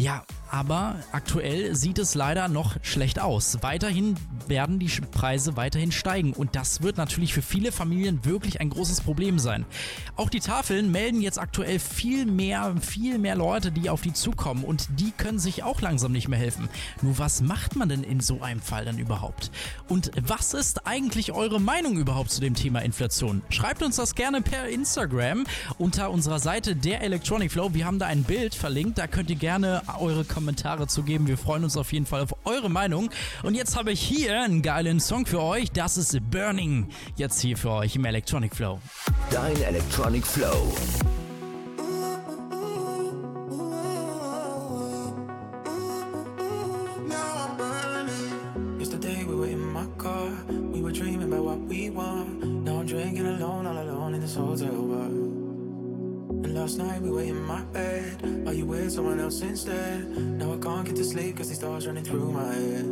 Ja, 0.00 0.24
aber 0.50 0.96
aktuell 1.12 1.76
sieht 1.76 1.98
es 1.98 2.14
leider 2.14 2.48
noch 2.48 2.76
schlecht 2.82 3.20
aus. 3.20 3.58
Weiterhin 3.60 4.16
werden 4.48 4.78
die 4.78 4.88
Preise 4.88 5.58
weiterhin 5.58 5.92
steigen 5.92 6.32
und 6.32 6.56
das 6.56 6.80
wird 6.80 6.96
natürlich 6.96 7.34
für 7.34 7.42
viele 7.42 7.70
Familien 7.70 8.24
wirklich 8.24 8.62
ein 8.62 8.70
großes 8.70 9.02
Problem 9.02 9.38
sein. 9.38 9.66
Auch 10.16 10.30
die 10.30 10.40
Tafeln 10.40 10.90
melden 10.90 11.20
jetzt 11.20 11.38
aktuell 11.38 11.78
viel 11.78 12.24
mehr, 12.24 12.74
viel 12.80 13.18
mehr 13.18 13.36
Leute, 13.36 13.70
die 13.72 13.90
auf 13.90 14.00
die 14.00 14.14
zukommen 14.14 14.64
und 14.64 14.88
die 14.98 15.10
können 15.12 15.38
sich 15.38 15.64
auch 15.64 15.82
langsam 15.82 16.12
nicht 16.12 16.28
mehr 16.28 16.38
helfen. 16.38 16.70
Nur 17.02 17.18
was 17.18 17.42
macht 17.42 17.76
man 17.76 17.90
denn 17.90 18.02
in 18.02 18.20
so 18.20 18.40
einem 18.40 18.62
Fall 18.62 18.86
dann 18.86 18.98
überhaupt? 18.98 19.50
Und 19.86 20.10
was 20.26 20.54
ist 20.54 20.86
eigentlich 20.86 21.32
eure 21.32 21.60
Meinung 21.60 21.98
überhaupt 21.98 22.30
zu 22.30 22.40
dem 22.40 22.54
Thema 22.54 22.80
Inflation? 22.80 23.42
Schreibt 23.50 23.82
uns 23.82 23.96
das 23.96 24.14
gerne 24.14 24.40
per 24.40 24.66
Instagram 24.66 25.44
unter 25.76 26.10
unserer 26.10 26.38
Seite 26.38 26.74
der 26.74 27.02
Electronic 27.02 27.52
Flow. 27.52 27.74
Wir 27.74 27.84
haben 27.84 27.98
da 27.98 28.06
ein 28.06 28.22
Bild 28.24 28.54
verlinkt, 28.54 28.96
da 28.96 29.06
könnt 29.06 29.28
ihr 29.28 29.36
gerne 29.36 29.82
eure 29.98 30.24
Kommentare 30.24 30.86
zu 30.86 31.02
geben. 31.02 31.26
Wir 31.26 31.38
freuen 31.38 31.64
uns 31.64 31.76
auf 31.76 31.92
jeden 31.92 32.06
Fall 32.06 32.22
auf 32.22 32.34
eure 32.44 32.68
Meinung. 32.68 33.10
Und 33.42 33.54
jetzt 33.54 33.76
habe 33.76 33.92
ich 33.92 34.00
hier 34.00 34.40
einen 34.40 34.62
geilen 34.62 35.00
Song 35.00 35.26
für 35.26 35.42
euch. 35.42 35.70
Das 35.72 35.96
ist 35.96 36.18
Burning. 36.30 36.88
Jetzt 37.16 37.40
hier 37.40 37.56
für 37.56 37.70
euch 37.70 37.96
im 37.96 38.04
Electronic 38.04 38.54
Flow. 38.54 38.80
Dein 39.30 39.60
Electronic 39.62 40.26
Flow. 40.26 40.72
Yesterday 48.78 49.24
we 49.24 49.34
were 49.36 49.46
in 49.46 49.60
my 49.72 49.86
car, 49.98 50.28
we 50.48 50.80
were 50.82 50.92
dreaming 50.92 51.32
about 51.32 51.44
what 51.44 51.58
we 51.68 51.90
want. 51.90 52.64
Now 52.64 52.80
I'm 52.80 52.86
drinking 52.86 53.26
alone, 53.26 53.66
all 53.66 53.78
alone 53.78 54.14
in 54.14 54.20
this 54.20 54.34
hotel 54.34 54.72
bar. 54.72 55.06
And 56.44 56.54
last 56.54 56.78
night 56.78 57.00
we 57.02 57.10
were 57.10 57.22
in 57.22 57.40
my 57.44 57.62
bed, 57.72 57.89
while 58.22 58.54
you 58.54 58.66
with 58.66 58.92
someone 58.92 59.20
else 59.20 59.40
instead. 59.42 60.08
Now 60.16 60.54
I 60.54 60.58
can't 60.58 60.86
get 60.86 60.96
to 60.96 61.04
sleep 61.04 61.36
cause 61.36 61.48
these 61.48 61.58
thoughts 61.58 61.86
running 61.86 62.04
through 62.04 62.32
my 62.32 62.54
head. 62.54 62.89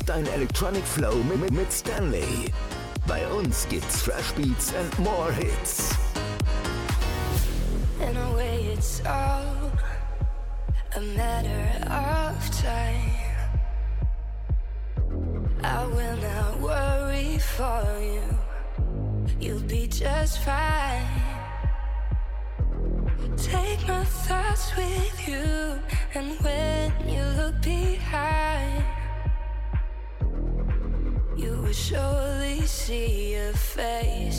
Genieß 0.00 0.06
dein 0.06 0.26
Electronic 0.34 0.84
Flow 0.84 1.14
mit, 1.24 1.50
mit 1.50 1.72
Stanley. 1.72 2.50
Bei 3.06 3.26
uns 3.28 3.66
gibt's 3.68 4.02
Fresh 4.02 4.32
Beats 4.34 4.72
and 4.74 4.98
more 4.98 5.32
Hits. 5.32 5.89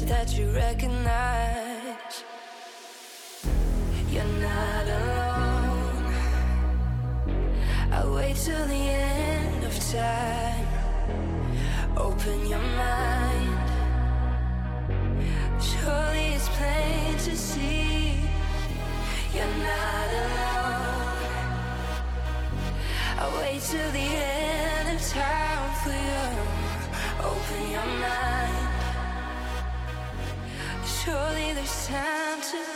that 0.05 0.37
you 0.37 0.49
recognize. 0.51 2.23
You're 4.09 4.23
not 4.23 4.85
alone. 4.99 6.13
I 7.91 8.05
wait 8.15 8.35
till 8.35 8.65
the 8.67 8.73
end 8.73 9.63
of 9.63 9.73
time. 9.91 10.67
Open 11.97 12.47
your 12.47 12.59
mind. 12.59 13.69
Surely 15.61 16.35
it's 16.35 16.49
plain 16.57 17.17
to 17.17 17.35
see. 17.35 18.19
You're 19.35 19.55
not 19.69 20.09
alone. 20.23 21.21
I 23.23 23.25
wait 23.39 23.61
till 23.61 23.91
the 23.91 24.09
end 24.39 24.97
of 24.97 25.01
time 25.09 25.73
for 25.83 25.95
you. 26.09 26.27
Open 27.29 27.71
your 27.71 27.89
mind. 27.99 28.60
Surely 31.03 31.51
there's 31.53 31.87
time 31.87 32.39
to 32.41 32.70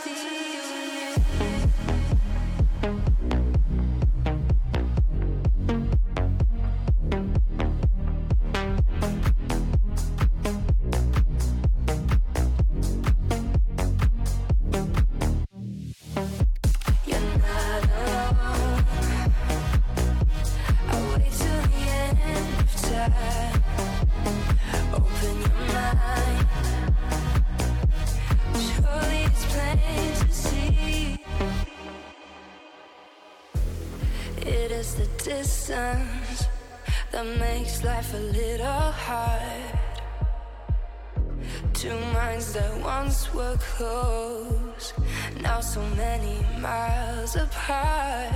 so 45.76 45.82
many 45.94 46.38
miles 46.58 47.36
apart. 47.36 48.32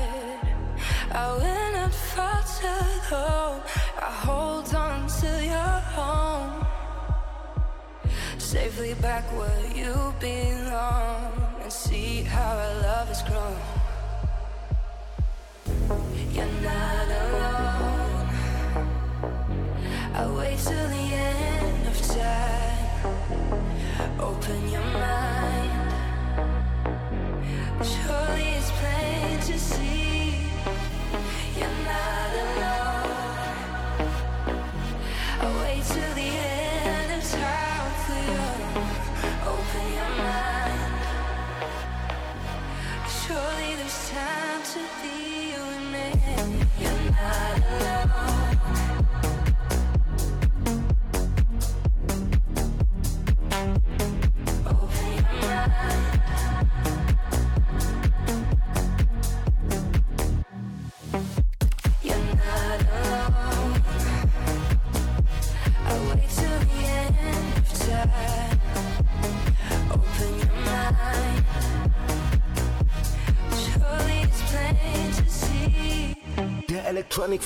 I 1.11 1.27
went 1.41 1.75
up 1.85 1.95
far 2.13 2.43
too 2.59 2.85
low. 3.11 3.63
I 4.09 4.11
hold 4.27 4.75
on 4.75 5.09
to 5.21 5.31
your 5.53 5.77
home. 5.97 6.67
Safely 8.37 8.93
back 9.07 9.25
where 9.39 9.65
you 9.75 9.95
belong 10.21 11.33
and 11.63 11.73
see 11.73 12.25
how 12.25 12.59
our 12.67 12.75
love 12.89 13.09
has 13.09 13.23
grown. 13.29 13.61
You're 16.35 16.57
not 16.69 17.09
alone. 17.23 18.29
I 20.21 20.23
wait 20.39 20.59
till 20.59 20.89
the 20.97 21.07
end 21.29 21.87
of 21.87 21.99
time. 22.03 22.60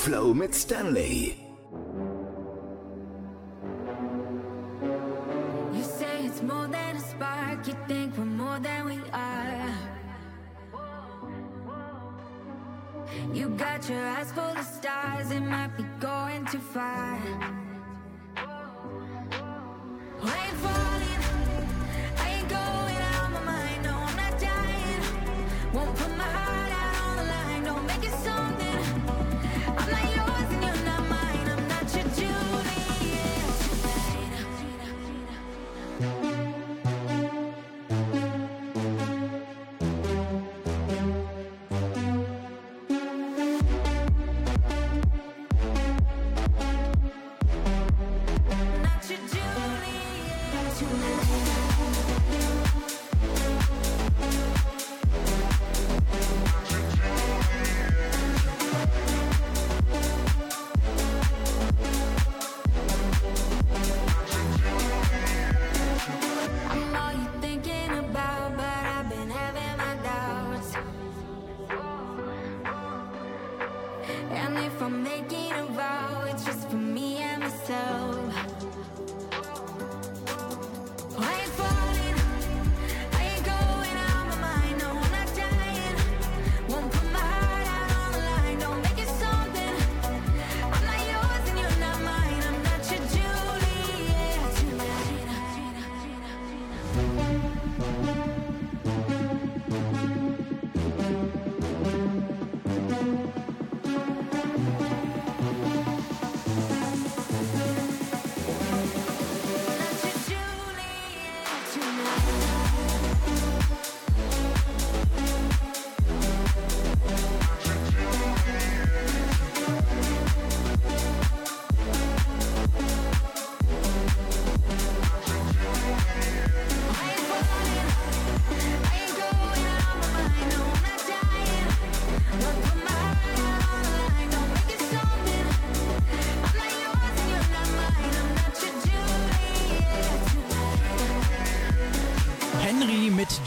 Flow 0.05 0.35
mit 0.35 0.55
Stanley. 0.55 1.43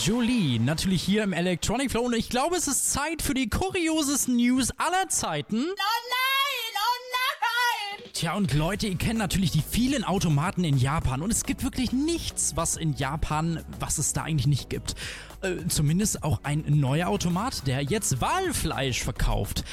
Jolie, 0.07 0.57
natürlich 0.57 1.03
hier 1.03 1.23
im 1.23 1.33
Electronic 1.33 1.91
Flow. 1.91 2.03
Und 2.03 2.15
ich 2.15 2.29
glaube, 2.29 2.55
es 2.55 2.69
ist 2.69 2.93
Zeit 2.93 3.21
für 3.21 3.33
die 3.33 3.49
kuriosesten 3.49 4.37
News 4.37 4.71
aller 4.77 5.09
Zeiten. 5.09 5.57
Oh 5.57 5.59
nein! 5.59 6.77
Oh 6.77 6.97
nein! 7.11 8.11
Tja, 8.13 8.33
und 8.35 8.53
Leute, 8.53 8.87
ihr 8.87 8.95
kennt 8.95 9.19
natürlich 9.19 9.51
die 9.51 9.61
vielen 9.69 10.05
Automaten 10.05 10.63
in 10.63 10.77
Japan. 10.77 11.21
Und 11.21 11.33
es 11.33 11.43
gibt 11.43 11.61
wirklich 11.65 11.91
nichts, 11.91 12.55
was 12.55 12.77
in 12.77 12.93
Japan, 12.93 13.65
was 13.81 13.97
es 13.97 14.13
da 14.13 14.23
eigentlich 14.23 14.47
nicht 14.47 14.69
gibt. 14.69 14.95
Äh, 15.41 15.67
zumindest 15.67 16.23
auch 16.23 16.39
ein 16.43 16.63
neuer 16.67 17.09
Automat, 17.09 17.67
der 17.67 17.81
jetzt 17.81 18.21
Walfleisch 18.21 19.03
verkauft. 19.03 19.65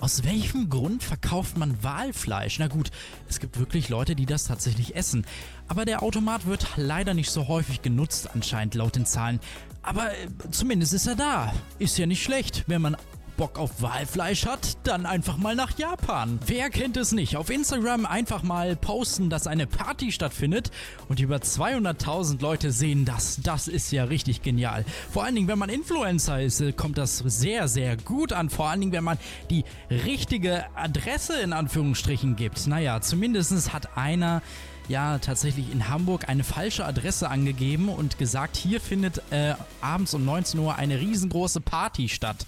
Aus 0.00 0.24
welchem 0.24 0.70
Grund 0.70 1.02
verkauft 1.02 1.58
man 1.58 1.82
Walfleisch? 1.82 2.58
Na 2.58 2.68
gut, 2.68 2.90
es 3.28 3.38
gibt 3.38 3.58
wirklich 3.58 3.90
Leute, 3.90 4.14
die 4.14 4.24
das 4.24 4.44
tatsächlich 4.44 4.96
essen. 4.96 5.26
Aber 5.68 5.84
der 5.84 6.02
Automat 6.02 6.46
wird 6.46 6.66
leider 6.76 7.12
nicht 7.12 7.30
so 7.30 7.48
häufig 7.48 7.82
genutzt, 7.82 8.30
anscheinend 8.32 8.74
laut 8.76 8.96
den 8.96 9.04
Zahlen. 9.04 9.40
Aber 9.82 10.10
äh, 10.10 10.28
zumindest 10.50 10.92
ist 10.92 11.06
er 11.06 11.16
da. 11.16 11.52
Ist 11.78 11.98
ja 11.98 12.06
nicht 12.06 12.22
schlecht, 12.22 12.64
wenn 12.66 12.82
man 12.82 12.96
Bock 13.40 13.58
auf 13.58 13.80
Walfleisch 13.80 14.44
hat, 14.44 14.76
dann 14.86 15.06
einfach 15.06 15.38
mal 15.38 15.54
nach 15.54 15.78
Japan. 15.78 16.38
Wer 16.44 16.68
kennt 16.68 16.98
es 16.98 17.12
nicht? 17.12 17.38
Auf 17.38 17.48
Instagram 17.48 18.04
einfach 18.04 18.42
mal 18.42 18.76
posten, 18.76 19.30
dass 19.30 19.46
eine 19.46 19.66
Party 19.66 20.12
stattfindet 20.12 20.70
und 21.08 21.20
über 21.20 21.36
200.000 21.36 22.42
Leute 22.42 22.70
sehen 22.70 23.06
das. 23.06 23.40
Das 23.42 23.66
ist 23.66 23.92
ja 23.92 24.04
richtig 24.04 24.42
genial. 24.42 24.84
Vor 25.10 25.24
allen 25.24 25.34
Dingen, 25.36 25.48
wenn 25.48 25.58
man 25.58 25.70
Influencer 25.70 26.42
ist, 26.42 26.60
äh, 26.60 26.72
kommt 26.72 26.98
das 26.98 27.16
sehr, 27.16 27.66
sehr 27.66 27.96
gut 27.96 28.34
an. 28.34 28.50
Vor 28.50 28.68
allen 28.68 28.80
Dingen, 28.80 28.92
wenn 28.92 29.04
man 29.04 29.16
die 29.48 29.64
richtige 29.88 30.66
Adresse 30.76 31.40
in 31.40 31.54
Anführungsstrichen 31.54 32.36
gibt. 32.36 32.66
Naja, 32.66 33.00
zumindest 33.00 33.72
hat 33.72 33.96
einer 33.96 34.42
ja 34.90 35.18
tatsächlich 35.18 35.72
in 35.72 35.88
Hamburg 35.88 36.28
eine 36.28 36.44
falsche 36.44 36.84
Adresse 36.84 37.30
angegeben 37.30 37.88
und 37.88 38.18
gesagt, 38.18 38.56
hier 38.56 38.80
findet 38.80 39.22
äh, 39.30 39.54
abends 39.80 40.12
um 40.14 40.24
19 40.24 40.60
Uhr 40.60 40.76
eine 40.76 41.00
riesengroße 41.00 41.60
Party 41.60 42.08
statt. 42.08 42.44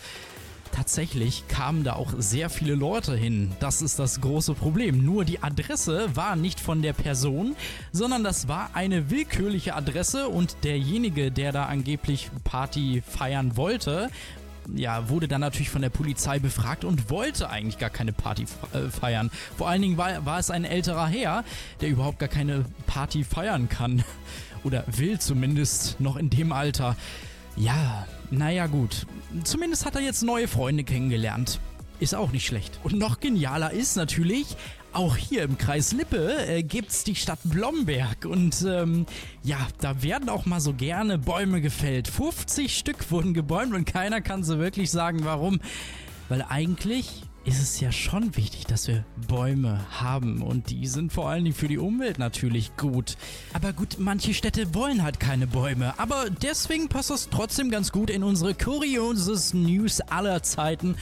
Tatsächlich 0.72 1.46
kamen 1.48 1.84
da 1.84 1.92
auch 1.92 2.14
sehr 2.16 2.48
viele 2.48 2.74
Leute 2.74 3.14
hin. 3.14 3.52
Das 3.60 3.82
ist 3.82 3.98
das 3.98 4.22
große 4.22 4.54
Problem. 4.54 5.04
Nur 5.04 5.26
die 5.26 5.42
Adresse 5.42 6.16
war 6.16 6.34
nicht 6.34 6.58
von 6.58 6.80
der 6.80 6.94
Person, 6.94 7.54
sondern 7.92 8.24
das 8.24 8.48
war 8.48 8.70
eine 8.72 9.10
willkürliche 9.10 9.74
Adresse 9.74 10.28
und 10.28 10.56
derjenige, 10.64 11.30
der 11.30 11.52
da 11.52 11.66
angeblich 11.66 12.30
Party 12.44 13.02
feiern 13.06 13.56
wollte, 13.56 14.10
ja, 14.74 15.08
wurde 15.08 15.28
dann 15.28 15.40
natürlich 15.40 15.70
von 15.70 15.82
der 15.82 15.90
Polizei 15.90 16.38
befragt 16.38 16.84
und 16.84 17.10
wollte 17.10 17.50
eigentlich 17.50 17.78
gar 17.78 17.90
keine 17.90 18.12
Party 18.12 18.46
äh, 18.72 18.88
feiern. 18.88 19.30
Vor 19.56 19.68
allen 19.68 19.82
Dingen 19.82 19.96
war, 19.96 20.24
war 20.24 20.38
es 20.38 20.50
ein 20.50 20.64
älterer 20.64 21.06
Herr, 21.06 21.44
der 21.80 21.88
überhaupt 21.88 22.18
gar 22.18 22.28
keine 22.28 22.64
Party 22.86 23.24
feiern 23.24 23.68
kann. 23.68 24.04
Oder 24.64 24.84
will 24.86 25.18
zumindest 25.18 25.98
noch 26.00 26.16
in 26.16 26.30
dem 26.30 26.52
Alter. 26.52 26.96
Ja, 27.56 28.06
naja 28.30 28.66
gut. 28.66 29.06
Zumindest 29.44 29.84
hat 29.84 29.96
er 29.96 30.02
jetzt 30.02 30.22
neue 30.22 30.48
Freunde 30.48 30.84
kennengelernt. 30.84 31.60
Ist 31.98 32.14
auch 32.14 32.32
nicht 32.32 32.46
schlecht. 32.46 32.78
Und 32.82 32.98
noch 32.98 33.20
genialer 33.20 33.72
ist 33.72 33.96
natürlich, 33.96 34.56
auch 34.92 35.16
hier 35.16 35.42
im 35.42 35.58
Kreis 35.58 35.92
Lippe 35.92 36.46
äh, 36.46 36.62
gibt's 36.62 37.04
die 37.04 37.14
Stadt 37.14 37.38
Blomberg. 37.44 38.24
Und 38.24 38.64
ähm, 38.66 39.06
ja, 39.42 39.58
da 39.80 40.02
werden 40.02 40.28
auch 40.28 40.46
mal 40.46 40.60
so 40.60 40.74
gerne 40.74 41.18
Bäume 41.18 41.60
gefällt. 41.60 42.08
50 42.08 42.76
Stück 42.76 43.10
wurden 43.10 43.34
gebäumt 43.34 43.74
und 43.74 43.84
keiner 43.84 44.20
kann 44.20 44.44
so 44.44 44.58
wirklich 44.58 44.90
sagen, 44.90 45.20
warum. 45.24 45.60
Weil 46.28 46.44
eigentlich 46.48 47.22
ist 47.44 47.60
es 47.60 47.80
ja 47.80 47.90
schon 47.90 48.36
wichtig, 48.36 48.66
dass 48.66 48.86
wir 48.86 49.04
Bäume 49.26 49.80
haben 49.90 50.42
und 50.42 50.70
die 50.70 50.86
sind 50.86 51.12
vor 51.12 51.28
allen 51.28 51.44
Dingen 51.44 51.56
für 51.56 51.66
die 51.66 51.78
Umwelt 51.78 52.18
natürlich 52.18 52.76
gut. 52.76 53.16
Aber 53.52 53.72
gut, 53.72 53.96
manche 53.98 54.32
Städte 54.32 54.74
wollen 54.74 55.02
halt 55.02 55.18
keine 55.18 55.48
Bäume, 55.48 55.98
aber 55.98 56.26
deswegen 56.30 56.88
passt 56.88 57.10
das 57.10 57.30
trotzdem 57.30 57.70
ganz 57.70 57.90
gut 57.90 58.10
in 58.10 58.22
unsere 58.22 58.54
kuriosesten 58.54 59.64
News 59.64 60.00
aller 60.00 60.42
Zeiten. 60.42 60.96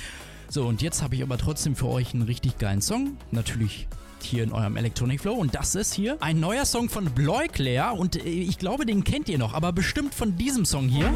So, 0.52 0.66
und 0.66 0.82
jetzt 0.82 1.00
habe 1.00 1.14
ich 1.14 1.22
aber 1.22 1.38
trotzdem 1.38 1.76
für 1.76 1.86
euch 1.86 2.12
einen 2.12 2.24
richtig 2.24 2.58
geilen 2.58 2.82
Song. 2.82 3.16
Natürlich 3.30 3.86
hier 4.20 4.42
in 4.42 4.52
eurem 4.52 4.76
Electronic 4.76 5.20
Flow. 5.20 5.34
Und 5.34 5.54
das 5.54 5.76
ist 5.76 5.94
hier 5.94 6.16
ein 6.20 6.40
neuer 6.40 6.64
Song 6.64 6.88
von 6.88 7.04
Bloikler. 7.04 7.94
Und 7.96 8.16
äh, 8.16 8.28
ich 8.28 8.58
glaube, 8.58 8.84
den 8.84 9.04
kennt 9.04 9.28
ihr 9.28 9.38
noch, 9.38 9.54
aber 9.54 9.72
bestimmt 9.72 10.12
von 10.12 10.36
diesem 10.36 10.64
Song 10.64 10.88
hier. 10.88 11.08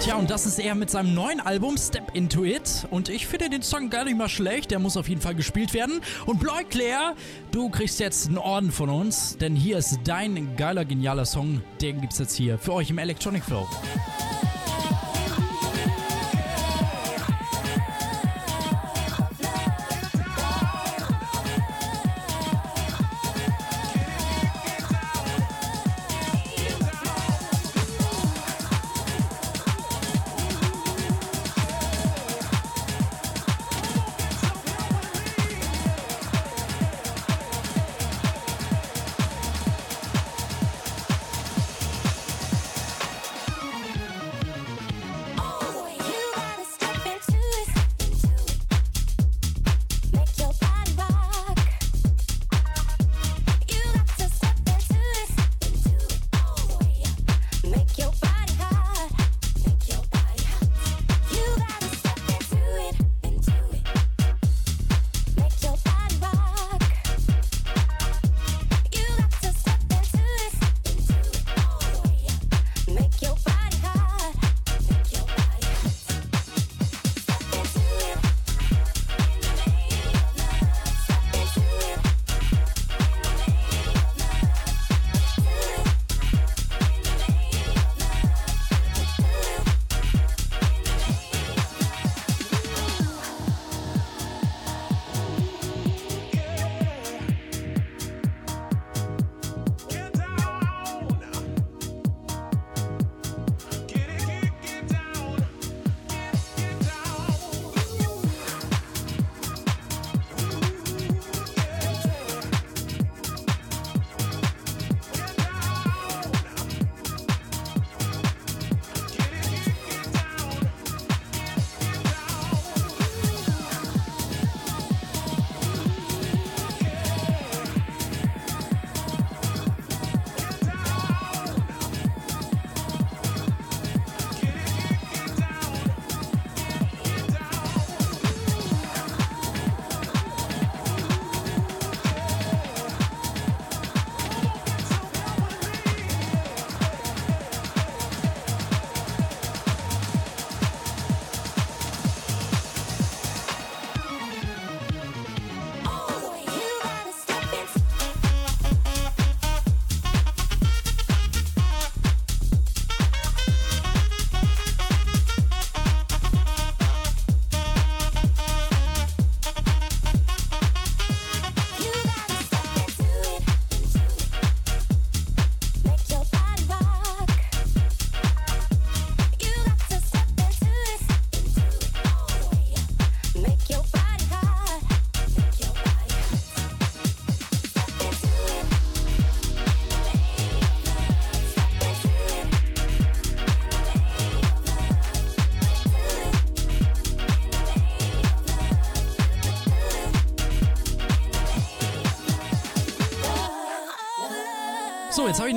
Tja, 0.00 0.16
und 0.16 0.30
das 0.30 0.46
ist 0.46 0.58
er 0.58 0.74
mit 0.74 0.88
seinem 0.88 1.12
neuen 1.12 1.40
Album 1.40 1.76
Step 1.76 2.14
Into 2.14 2.44
It. 2.44 2.86
Und 2.90 3.10
ich 3.10 3.26
finde 3.26 3.50
den 3.50 3.60
Song 3.60 3.90
gar 3.90 4.06
nicht 4.06 4.16
mal 4.16 4.30
schlecht. 4.30 4.70
Der 4.70 4.78
muss 4.78 4.96
auf 4.96 5.10
jeden 5.10 5.20
Fall 5.20 5.34
gespielt 5.34 5.74
werden. 5.74 6.00
Und 6.24 6.40
Bloikler, 6.40 7.14
du 7.50 7.68
kriegst 7.68 8.00
jetzt 8.00 8.28
einen 8.28 8.38
Orden 8.38 8.72
von 8.72 8.88
uns. 8.88 9.36
Denn 9.36 9.54
hier 9.54 9.76
ist 9.76 9.98
dein 10.04 10.56
geiler, 10.56 10.86
genialer 10.86 11.26
Song. 11.26 11.60
Den 11.82 12.00
gibt's 12.00 12.18
jetzt 12.18 12.36
hier 12.36 12.56
für 12.56 12.72
euch 12.72 12.88
im 12.88 12.96
Electronic 12.96 13.44
Flow. 13.44 13.68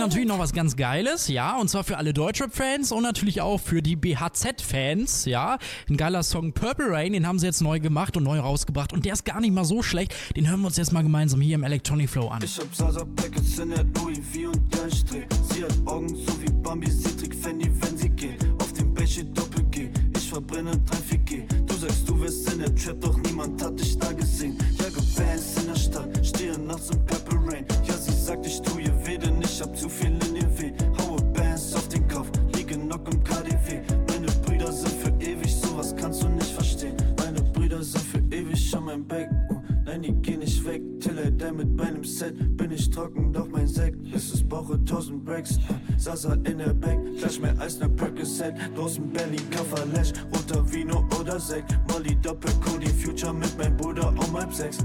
Natürlich 0.02 0.28
noch 0.28 0.40
was 0.40 0.52
ganz 0.52 0.76
Geiles, 0.76 1.28
ja, 1.28 1.58
und 1.58 1.70
zwar 1.70 1.84
für 1.84 1.98
alle 1.98 2.14
Deutschrap-Fans 2.14 2.92
und 2.92 3.04
natürlich 3.04 3.40
auch 3.42 3.60
für 3.60 3.82
die 3.82 3.96
BHZ-Fans, 3.96 5.26
ja. 5.26 5.60
Ein 5.90 5.98
geiler 5.98 6.24
Song 6.24 6.54
Purple 6.54 6.90
Rain, 6.90 7.14
den 7.14 7.28
haben 7.28 7.38
sie 7.38 7.46
jetzt 7.46 7.62
neu 7.62 7.80
gemacht 7.80 8.18
und 8.18 8.24
neu 8.24 8.40
rausgebracht 8.40 8.94
und 8.94 9.06
der 9.06 9.14
ist 9.14 9.26
gar 9.26 9.40
nicht 9.40 9.54
mal 9.54 9.64
so 9.64 9.84
schlecht. 9.84 10.16
Den 10.36 10.50
hören 10.50 10.62
wir 10.62 10.68
uns 10.68 10.78
jetzt 10.78 10.92
mal 10.92 11.04
gemeinsam 11.04 11.40
hier 11.40 11.56
im 11.56 11.64
Electronic 11.64 12.10
Flow 12.10 12.30
an. 12.30 12.42
Ich 12.44 12.58
hab 12.58 12.74
Sasa 12.74 13.06
Packets 13.16 13.60
in 13.60 13.70
der 13.70 13.84
Louis 13.84 14.18
V 14.18 14.50
und 14.50 14.74
der 14.74 14.88
dreh. 14.88 15.26
Sie 15.54 15.64
hat 15.64 15.74
Augen 15.86 16.10
so 16.10 16.42
wie 16.42 16.52
Bambi, 16.52 16.90
sie 16.90 17.16
trägt 17.16 17.36
Fendi, 17.36 17.70
wenn 17.82 17.98
sie 17.98 18.10
geht. 18.10 18.44
Auf 18.60 18.74
dem 18.74 18.92
steht 19.06 19.38
Doppel 19.38 19.64
G, 19.66 19.90
ich 20.16 20.30
verbrenne 20.30 20.72
3 20.72 20.98
4 20.98 21.18
G. 21.20 21.44
Du 21.68 21.76
sagst, 21.76 22.10
du 22.10 22.20
wirst 22.20 22.52
in 22.52 22.60
der 22.60 22.74
Trap, 22.76 23.02
doch 23.02 23.18
niemand 23.18 23.62
hat 23.64 23.80
dich 23.80 23.98
da 24.00 24.12
gesehen. 24.14 24.58
Jage 24.80 25.02
Bands 25.16 25.58
in 25.62 25.68
der 25.68 25.76
Stadt, 25.76 26.26
stehe 26.26 26.58
nachts 26.58 26.90
im 26.90 27.06
Purple 27.06 27.40
Rain. 27.52 27.66
Ja, 27.88 27.94
sie 27.98 28.14
sagt, 28.14 28.46
ich 28.48 28.62
tu 28.62 28.81
ich 29.62 29.68
hab 29.68 29.78
zu 29.78 29.90
viel 29.90 30.08
in 30.08 30.36
ihr 30.38 30.60
weh. 30.60 30.72
Haue 31.00 31.22
Bands 31.34 31.76
auf 31.76 31.88
den 31.88 32.08
Kopf, 32.08 32.32
liege 32.56 32.76
knock 32.76 33.08
im 33.14 33.24
KDW. 33.24 33.82
Meine 34.08 34.28
Brüder 34.44 34.72
sind 34.72 34.94
für 34.94 35.12
ewig, 35.24 35.56
sowas 35.56 35.96
kannst 35.96 36.24
du 36.24 36.30
nicht 36.30 36.52
verstehen. 36.52 36.96
Meine 37.20 37.42
Brüder 37.42 37.84
sind 37.84 38.04
für 38.04 38.18
ewig 38.36 38.76
an 38.76 38.86
meinem 38.86 39.08
Back. 39.08 39.30
Uh, 39.52 39.62
nein, 39.86 40.02
die 40.02 40.14
gehen 40.14 40.40
nicht 40.40 40.66
weg. 40.66 40.82
Till 41.00 41.20
I 41.20 41.30
die 41.30 41.52
mit 41.52 41.76
meinem 41.76 42.04
Set. 42.04 42.36
Bin 42.58 42.72
ich 42.72 42.90
trocken, 42.90 43.32
doch 43.32 43.48
mein 43.50 43.68
Sekt. 43.68 44.00
Es 44.12 44.34
ist 44.34 44.50
Bauche 44.50 44.74
1000 44.74 45.24
Breaks. 45.24 45.60
Sasa 45.98 46.34
in 46.34 46.58
der 46.58 46.74
Back. 46.74 47.00
Gleich 47.20 47.40
mehr 47.40 47.56
als 47.60 47.80
ne 47.80 47.88
Percocet. 47.88 48.56
Draußen 48.76 49.12
Berlin, 49.12 49.48
Kaffer, 49.52 49.86
Lash. 49.94 50.12
Roter 50.34 50.72
Vino 50.72 51.08
oder 51.20 51.40
Sekt. 51.40 51.78
Molly, 51.88 52.16
Doppel, 52.16 52.52
Cody, 52.66 52.88
Future 52.88 53.34
mit 53.34 53.56
meinem 53.60 53.78
Bruder 53.78 54.10
um 54.10 54.40
halb 54.40 54.54
sechs. 54.54 54.80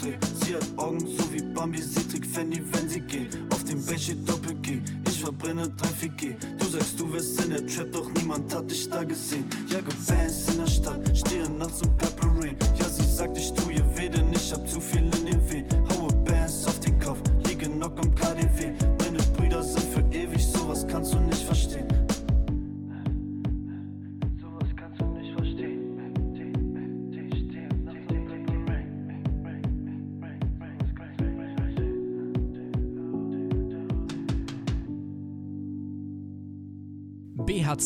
Dreh. 0.00 0.18
Sie 0.44 0.54
hat 0.54 0.64
Augen 0.76 1.00
so 1.00 1.32
wie 1.32 1.42
Bambi, 1.42 1.80
sie 1.80 2.06
trägt 2.08 2.26
Fendi, 2.26 2.62
wenn 2.72 2.88
sie 2.88 3.00
geht. 3.00 3.38
Auf 3.50 3.64
dem 3.64 3.84
Beige 3.84 3.98
steht 3.98 4.28
Doppel 4.28 4.54
G, 4.56 4.80
ich 5.08 5.20
verbrenne 5.20 5.68
3 5.68 5.88
4 5.88 6.08
G. 6.10 6.36
Du 6.58 6.66
sagst, 6.66 6.98
du 7.00 7.12
wirst 7.12 7.44
in 7.44 7.50
der 7.50 7.66
Trap, 7.66 7.92
doch 7.92 8.10
niemand 8.14 8.54
hat 8.54 8.70
dich 8.70 8.88
da 8.88 9.02
gesehen. 9.04 9.44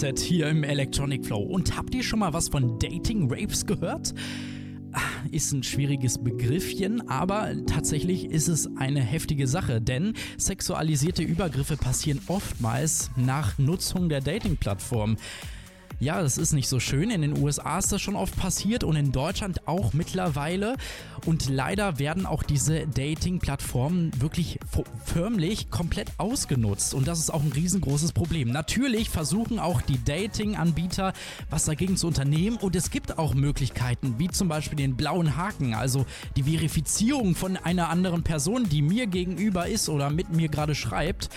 BHZ 0.05 0.21
hier 0.21 0.49
im 0.49 0.65
Electronic 0.65 1.25
Flow. 1.25 1.41
Und 1.41 1.77
habt 1.77 1.95
ihr 1.95 2.03
schon 2.03 2.19
mal 2.19 2.33
was 2.33 2.49
von 2.49 2.79
Dating 2.79 3.31
Rapes 3.31 3.65
gehört? 3.65 4.13
Ah, 4.93 5.01
Ist 5.31 5.53
ein 5.53 5.63
schwieriges 5.63 6.23
Begriffchen, 6.23 7.09
aber 7.09 7.55
tatsächlich 7.67 8.27
ist 8.27 8.49
es 8.49 8.69
eine 8.77 9.01
heftige 9.01 9.47
Sache, 9.47 9.81
denn 9.81 10.13
sexualisierte 10.37 11.23
Übergriffe 11.23 11.77
passieren 11.77 12.21
oftmals 12.27 13.11
nach 13.17 13.59
Nutzung 13.59 14.09
der 14.09 14.21
Dating-Plattform. 14.21 15.17
Ja, 16.05 16.21
das 16.21 16.37
ist 16.37 16.53
nicht 16.53 16.69
so 16.69 16.81
schön. 16.81 17.09
In 17.09 17.23
den 17.23 17.43
USA 17.43 17.79
ist 17.79 17.91
das 17.91 18.03
schon 18.03 18.15
oft 18.15 18.37
passiert 18.37 18.85
und 18.85 18.95
in 18.95 19.11
Deutschland 19.11 19.67
auch 19.67 19.95
mittlerweile. 19.95 20.77
Und 21.25 21.49
leider 21.49 21.99
werden 21.99 22.27
auch 22.27 22.43
diese 22.43 22.87
Dating-Plattformen 22.87 24.11
wirklich 24.21 24.59
förmlich 25.07 25.71
komplett 25.71 26.13
ausgenutzt. 26.19 26.93
Und 26.93 27.09
das 27.09 27.21
ist 27.21 27.31
auch 27.33 27.43
ein 27.43 27.53
riesengroßes 27.53 28.13
Problem. 28.13 28.51
Natürlich 28.51 29.09
versuchen 29.09 29.59
auch 29.59 29.81
die 29.81 29.99
Dating-Anbieter 30.05 31.15
was 31.49 31.65
dagegen 31.65 31.97
zu 31.97 32.07
unternehmen. 32.07 32.59
Und 32.59 32.77
es 32.77 32.91
gibt 32.91 33.17
auch 33.17 33.33
Möglichkeiten, 33.33 34.17
wie 34.19 34.29
zum 34.29 34.49
Beispiel 34.49 34.77
den 34.77 34.97
blauen 34.97 35.39
Haken, 35.39 35.73
also 35.73 36.05
die 36.37 36.43
Verifizierung 36.43 37.35
von 37.35 37.57
einer 37.57 37.89
anderen 37.89 38.25
Person, 38.25 38.69
die 38.69 38.83
mir 38.83 39.07
gegenüber 39.07 39.69
ist 39.69 39.89
oder 39.89 40.11
mit 40.11 40.29
mir 40.29 40.51
gerade 40.51 40.75
schreibt. 40.75 41.31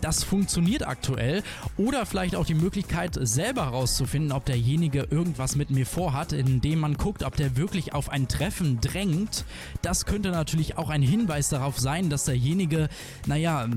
Das 0.00 0.24
funktioniert 0.24 0.86
aktuell. 0.86 1.42
Oder 1.76 2.06
vielleicht 2.06 2.36
auch 2.36 2.46
die 2.46 2.54
Möglichkeit, 2.54 3.18
selber 3.20 3.66
herauszufinden, 3.66 4.32
ob 4.32 4.44
derjenige 4.44 5.08
irgendwas 5.10 5.56
mit 5.56 5.70
mir 5.70 5.86
vorhat, 5.86 6.32
indem 6.32 6.80
man 6.80 6.94
guckt, 6.94 7.22
ob 7.22 7.36
der 7.36 7.56
wirklich 7.56 7.94
auf 7.94 8.08
ein 8.08 8.28
Treffen 8.28 8.80
drängt. 8.80 9.44
Das 9.82 10.06
könnte 10.06 10.30
natürlich 10.30 10.78
auch 10.78 10.88
ein 10.88 11.02
Hinweis 11.02 11.48
darauf 11.48 11.78
sein, 11.78 12.10
dass 12.10 12.24
derjenige, 12.24 12.88
naja, 13.26 13.68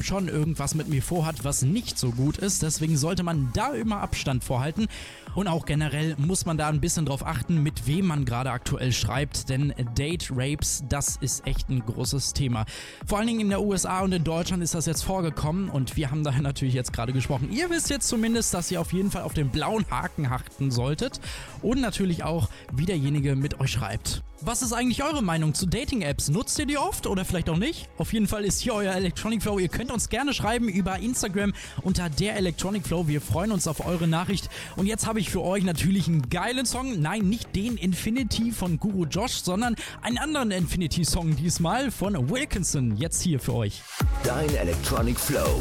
schon 0.00 0.28
irgendwas 0.28 0.74
mit 0.74 0.88
mir 0.88 1.02
vorhat, 1.02 1.44
was 1.44 1.62
nicht 1.62 1.98
so 1.98 2.10
gut 2.10 2.38
ist. 2.38 2.62
Deswegen 2.62 2.96
sollte 2.96 3.22
man 3.22 3.50
da 3.54 3.72
immer 3.72 4.00
Abstand 4.00 4.44
vorhalten. 4.44 4.86
Und 5.34 5.48
auch 5.48 5.64
generell 5.64 6.14
muss 6.18 6.44
man 6.44 6.58
da 6.58 6.68
ein 6.68 6.80
bisschen 6.80 7.06
drauf 7.06 7.26
achten, 7.26 7.62
mit 7.62 7.86
wem 7.86 8.06
man 8.06 8.24
gerade 8.24 8.50
aktuell 8.50 8.92
schreibt, 8.92 9.48
denn 9.48 9.72
Date 9.96 10.30
Rapes, 10.30 10.84
das 10.88 11.16
ist 11.16 11.46
echt 11.46 11.70
ein 11.70 11.80
großes 11.84 12.34
Thema. 12.34 12.66
Vor 13.06 13.18
allen 13.18 13.28
Dingen 13.28 13.40
in 13.40 13.48
der 13.48 13.62
USA 13.62 14.00
und 14.00 14.12
in 14.12 14.24
Deutschland 14.24 14.62
ist 14.62 14.74
das 14.74 14.84
jetzt 14.86 15.02
vorgekommen 15.02 15.61
und 15.70 15.96
wir 15.96 16.10
haben 16.10 16.24
daher 16.24 16.42
natürlich 16.42 16.74
jetzt 16.74 16.92
gerade 16.92 17.12
gesprochen. 17.12 17.50
Ihr 17.50 17.70
wisst 17.70 17.90
jetzt 17.90 18.08
zumindest, 18.08 18.54
dass 18.54 18.70
ihr 18.70 18.80
auf 18.80 18.92
jeden 18.92 19.10
Fall 19.10 19.22
auf 19.22 19.34
den 19.34 19.50
blauen 19.50 19.84
Haken 19.90 20.26
achten 20.26 20.70
solltet 20.70 21.20
und 21.62 21.80
natürlich 21.80 22.24
auch, 22.24 22.48
wie 22.72 22.86
derjenige 22.86 23.36
mit 23.36 23.60
euch 23.60 23.72
schreibt. 23.72 24.22
Was 24.44 24.60
ist 24.62 24.72
eigentlich 24.72 25.04
eure 25.04 25.22
Meinung 25.22 25.54
zu 25.54 25.66
Dating-Apps? 25.66 26.28
Nutzt 26.28 26.58
ihr 26.58 26.66
die 26.66 26.76
oft 26.76 27.06
oder 27.06 27.24
vielleicht 27.24 27.48
auch 27.48 27.58
nicht? 27.58 27.88
Auf 27.96 28.12
jeden 28.12 28.26
Fall 28.26 28.44
ist 28.44 28.60
hier 28.60 28.74
euer 28.74 28.92
Electronic 28.92 29.40
Flow. 29.40 29.60
Ihr 29.60 29.68
könnt 29.68 29.92
uns 29.92 30.08
gerne 30.08 30.34
schreiben 30.34 30.68
über 30.68 30.98
Instagram 30.98 31.52
unter 31.82 32.10
der 32.10 32.34
Electronic 32.34 32.84
Flow. 32.84 33.06
Wir 33.06 33.20
freuen 33.20 33.52
uns 33.52 33.68
auf 33.68 33.86
eure 33.86 34.08
Nachricht. 34.08 34.50
Und 34.74 34.86
jetzt 34.86 35.06
habe 35.06 35.20
ich 35.20 35.30
für 35.30 35.42
euch 35.42 35.62
natürlich 35.62 36.08
einen 36.08 36.28
geilen 36.28 36.66
Song. 36.66 37.00
Nein, 37.00 37.28
nicht 37.28 37.54
den 37.54 37.76
Infinity 37.76 38.50
von 38.50 38.80
Guru 38.80 39.04
Josh, 39.04 39.34
sondern 39.44 39.76
einen 40.00 40.18
anderen 40.18 40.50
Infinity-Song 40.50 41.36
diesmal 41.36 41.92
von 41.92 42.28
Wilkinson. 42.28 42.96
Jetzt 42.96 43.22
hier 43.22 43.38
für 43.38 43.54
euch. 43.54 43.80
Dein 44.24 44.52
Electronic 44.56 45.20
Flow. 45.20 45.51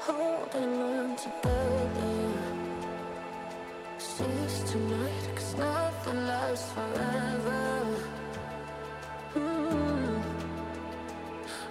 Holding 0.00 0.82
on 0.82 1.16
together. 1.16 2.12
Cease 3.98 4.70
tonight, 4.70 5.28
cause 5.34 5.54
nothing 5.56 6.26
lasts 6.26 6.72
forever. 6.72 7.62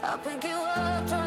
I'll 0.03 0.17
pick 0.17 0.43
you 0.43 0.55
up, 0.55 1.20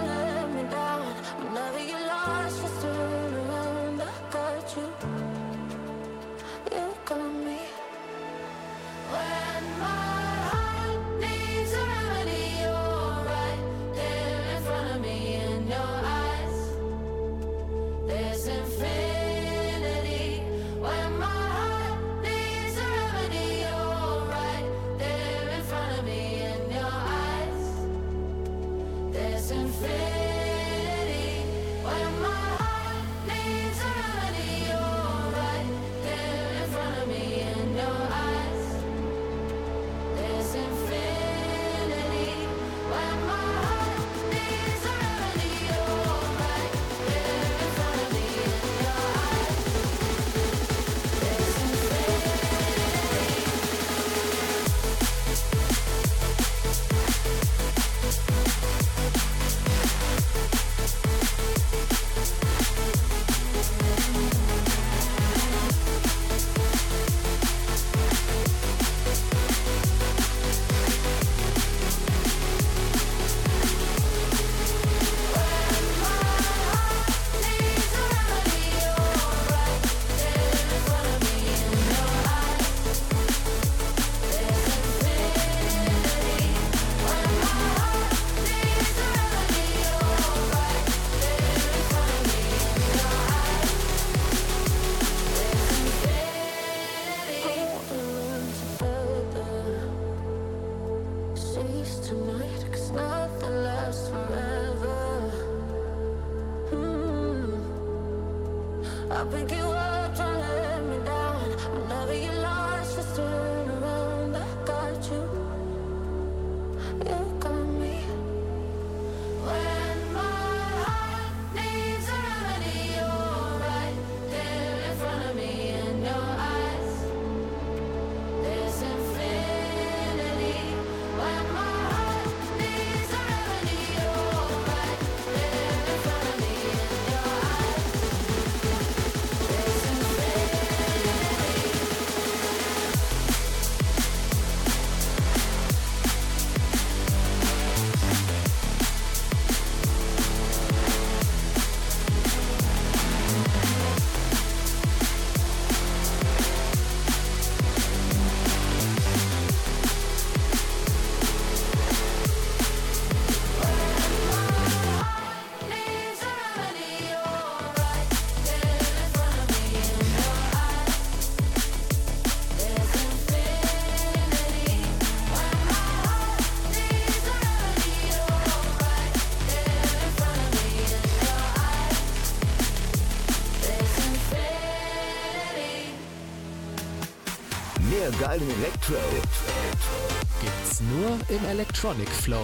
geilen 188.88 188.96
Elektro. 188.96 189.96
Gibt's 190.40 190.80
nur 190.80 191.18
im 191.28 191.44
Electronic 191.46 192.08
Flow. 192.08 192.42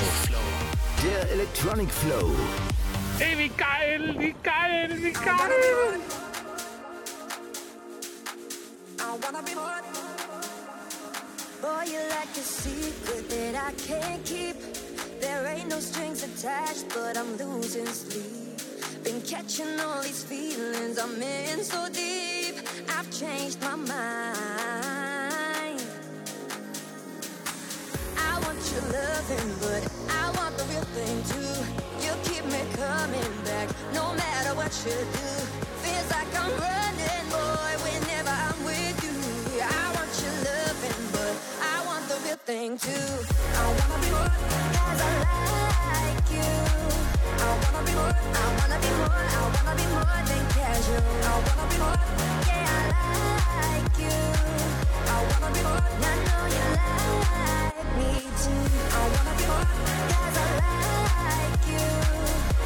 Der 1.02 1.30
Electronic 1.30 1.90
Flow. 1.90 2.30
Ey, 3.18 3.36
wie 3.36 3.48
geil, 3.48 4.14
wie 4.18 4.34
geil, 4.42 4.90
wie 4.96 5.12
geil. 5.12 6.00
I 8.98 9.18
wanna 9.22 9.42
be 9.42 9.54
more. 9.54 9.82
Boy, 11.60 11.84
you're 11.90 12.08
like 12.08 12.34
a 12.36 12.42
secret 12.42 13.28
that 13.28 13.54
I 13.54 13.72
can't 13.86 14.24
keep. 14.24 14.56
There 15.20 15.46
ain't 15.46 15.68
no 15.68 15.80
strings 15.80 16.22
attached, 16.22 16.88
but 16.94 17.18
I'm 17.18 17.36
losing 17.36 17.86
sleep. 17.86 18.50
Been 19.04 19.20
catching 19.22 19.78
all 19.80 19.89
I 28.82 30.32
want 30.36 30.56
the 30.56 30.64
real 30.72 30.86
thing 30.96 31.16
too. 31.32 31.54
You 32.04 32.12
keep 32.24 32.44
me 32.46 32.62
coming 32.76 33.32
back, 33.44 33.68
no 33.94 34.14
matter 34.14 34.54
what 34.56 34.72
you 34.84 34.92
do. 34.92 35.30
Feels 35.84 36.08
like 36.10 36.30
I'm 36.42 36.52
running, 36.66 37.24
boy, 37.30 37.72
whenever 37.84 38.30
I'm 38.30 38.58
with 38.64 38.96
you. 39.04 39.16
I 39.62 39.84
want 39.96 40.12
your 40.22 40.36
loving, 40.48 41.02
but 41.12 41.34
I 41.62 41.86
want 41.86 42.08
the 42.08 42.16
real 42.26 42.40
thing 42.48 42.59
too. 42.78 42.90
I 42.90 43.66
wanna 43.66 43.98
be 43.98 44.10
more, 44.14 44.30
cause 44.30 45.00
I 45.00 45.12
like 45.90 46.30
you. 46.30 46.50
I 47.34 47.50
wanna 47.60 47.80
be 47.86 47.92
more, 47.98 48.14
I 48.14 48.46
wanna 48.58 48.78
be 48.78 48.90
more, 48.94 49.10
I 49.10 49.42
wanna 49.54 49.74
be 49.74 49.86
more 49.90 50.18
than 50.30 50.42
casual. 50.54 51.02
I 51.02 51.34
wanna 51.46 51.66
be 51.70 51.76
more, 51.82 51.98
yeah, 52.46 52.70
I 52.70 53.74
like 53.74 53.98
you. 53.98 54.18
I 55.02 55.18
wanna 55.26 55.48
be 55.50 55.60
more, 55.66 55.82
I 55.82 56.14
know 56.26 56.42
you 56.54 56.66
like 56.86 57.90
me 57.98 58.10
too. 58.38 58.62
I 58.94 59.02
wanna 59.14 59.32
be 59.34 59.44
more, 59.50 59.66
cause 60.10 60.38
I 60.38 60.46
like 61.26 61.66
you. 61.74 61.86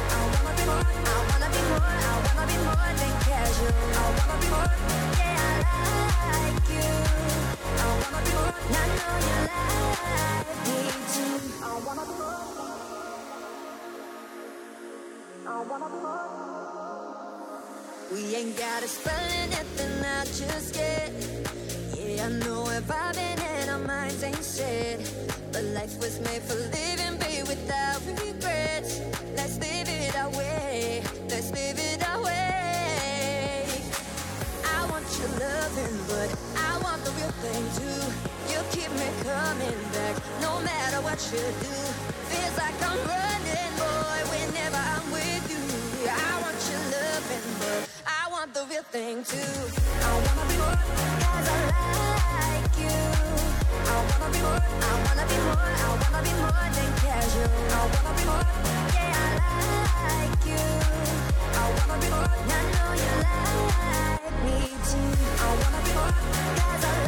I 0.05 0.21
wanna 0.31 0.51
be 0.57 0.63
more, 0.69 0.85
I 0.85 1.17
wanna 1.29 1.47
be 1.49 1.61
more, 1.65 1.81
I 1.81 2.13
wanna 2.25 2.43
be 2.45 2.57
more 2.61 2.89
than 2.99 3.13
casual. 3.25 3.73
I 3.95 4.05
wanna 4.17 4.35
be 4.41 4.47
more, 4.53 4.69
yeah, 5.17 5.65
I 5.65 6.37
like 6.45 6.67
you. 6.77 6.89
I 7.75 7.89
wanna 7.99 8.19
be 8.25 8.31
more, 8.37 8.53
I 8.69 8.85
know 8.85 9.17
you 9.25 9.37
like. 9.49 9.94
We 18.15 18.33
ain't 18.35 18.57
gotta 18.57 18.87
spell 18.87 19.27
nothing 19.49 20.05
out 20.05 20.25
just 20.27 20.75
yet. 20.75 21.11
Yeah, 21.97 22.27
I 22.27 22.29
know 22.29 22.63
we're 22.63 22.79
vibing 22.81 23.39
and 23.39 23.69
our 23.69 23.79
minds 23.79 24.23
ain't 24.23 24.43
set. 24.43 24.99
But 25.51 25.63
life 25.73 25.97
was 25.99 26.19
made 26.21 26.41
for 26.43 26.55
living, 26.55 27.17
be 27.19 27.41
without 27.43 28.01
regrets. 28.05 29.01
Let's 29.35 29.57
live 29.59 29.89
it 29.89 30.15
our 30.15 30.29
way. 30.29 31.03
Let's 31.29 31.51
live 31.51 31.77
it 31.77 32.07
our 32.07 32.23
way. 32.23 33.65
I 34.75 34.89
want 34.89 35.05
your 35.19 35.29
loving, 35.39 35.97
but 36.07 36.29
I 36.55 36.79
want 36.83 37.03
the 37.03 37.11
real 37.11 37.31
thing 37.43 37.63
too. 37.79 38.34
Keep 38.71 38.91
me 38.93 39.09
coming 39.23 39.79
back, 39.93 40.15
no 40.41 40.59
matter 40.61 41.01
what 41.01 41.19
you 41.31 41.39
do. 41.39 41.75
Feels 42.29 42.57
like 42.57 42.77
I'm 42.83 42.99
running, 43.07 43.71
boy, 43.79 44.19
whenever 44.31 44.77
I'm 44.77 45.05
with 45.11 45.45
you. 45.51 45.63
I 46.09 46.41
want 46.43 46.59
your 46.69 46.83
loving, 46.93 47.45
but 47.59 47.89
I 48.05 48.29
want 48.31 48.53
the 48.53 48.65
real 48.69 48.83
thing 48.91 49.23
too. 49.23 49.53
I 50.03 50.11
wanna 50.25 50.45
be 50.49 50.57
more, 50.57 50.79
cause 51.23 51.47
I 51.49 51.59
like 52.61 52.75
you. 52.83 52.99
I 53.87 53.95
wanna 54.09 54.29
be 54.33 54.39
more, 54.45 54.61
I 54.61 54.93
wanna 55.05 55.25
be 55.31 55.37
more, 55.47 55.71
I 55.85 55.89
wanna 56.01 56.21
be 56.27 56.33
more 56.43 56.67
than 56.77 56.91
casual. 57.03 57.49
I 57.73 57.81
wanna 57.93 58.13
be 58.19 58.23
more, 58.29 58.45
yeah, 58.95 59.21
I 59.25 60.27
like 60.29 60.43
you. 60.51 60.65
I 61.61 61.65
wanna 61.77 61.97
be 62.01 62.07
more, 62.13 62.29
I 62.29 62.61
know 62.73 62.89
you 63.03 63.13
like 63.25 64.37
me 64.45 64.57
too. 64.89 65.11
I 65.41 65.47
wanna 65.61 65.81
be 65.85 65.91
more, 65.97 66.13
cause 66.59 66.85
I 66.85 67.04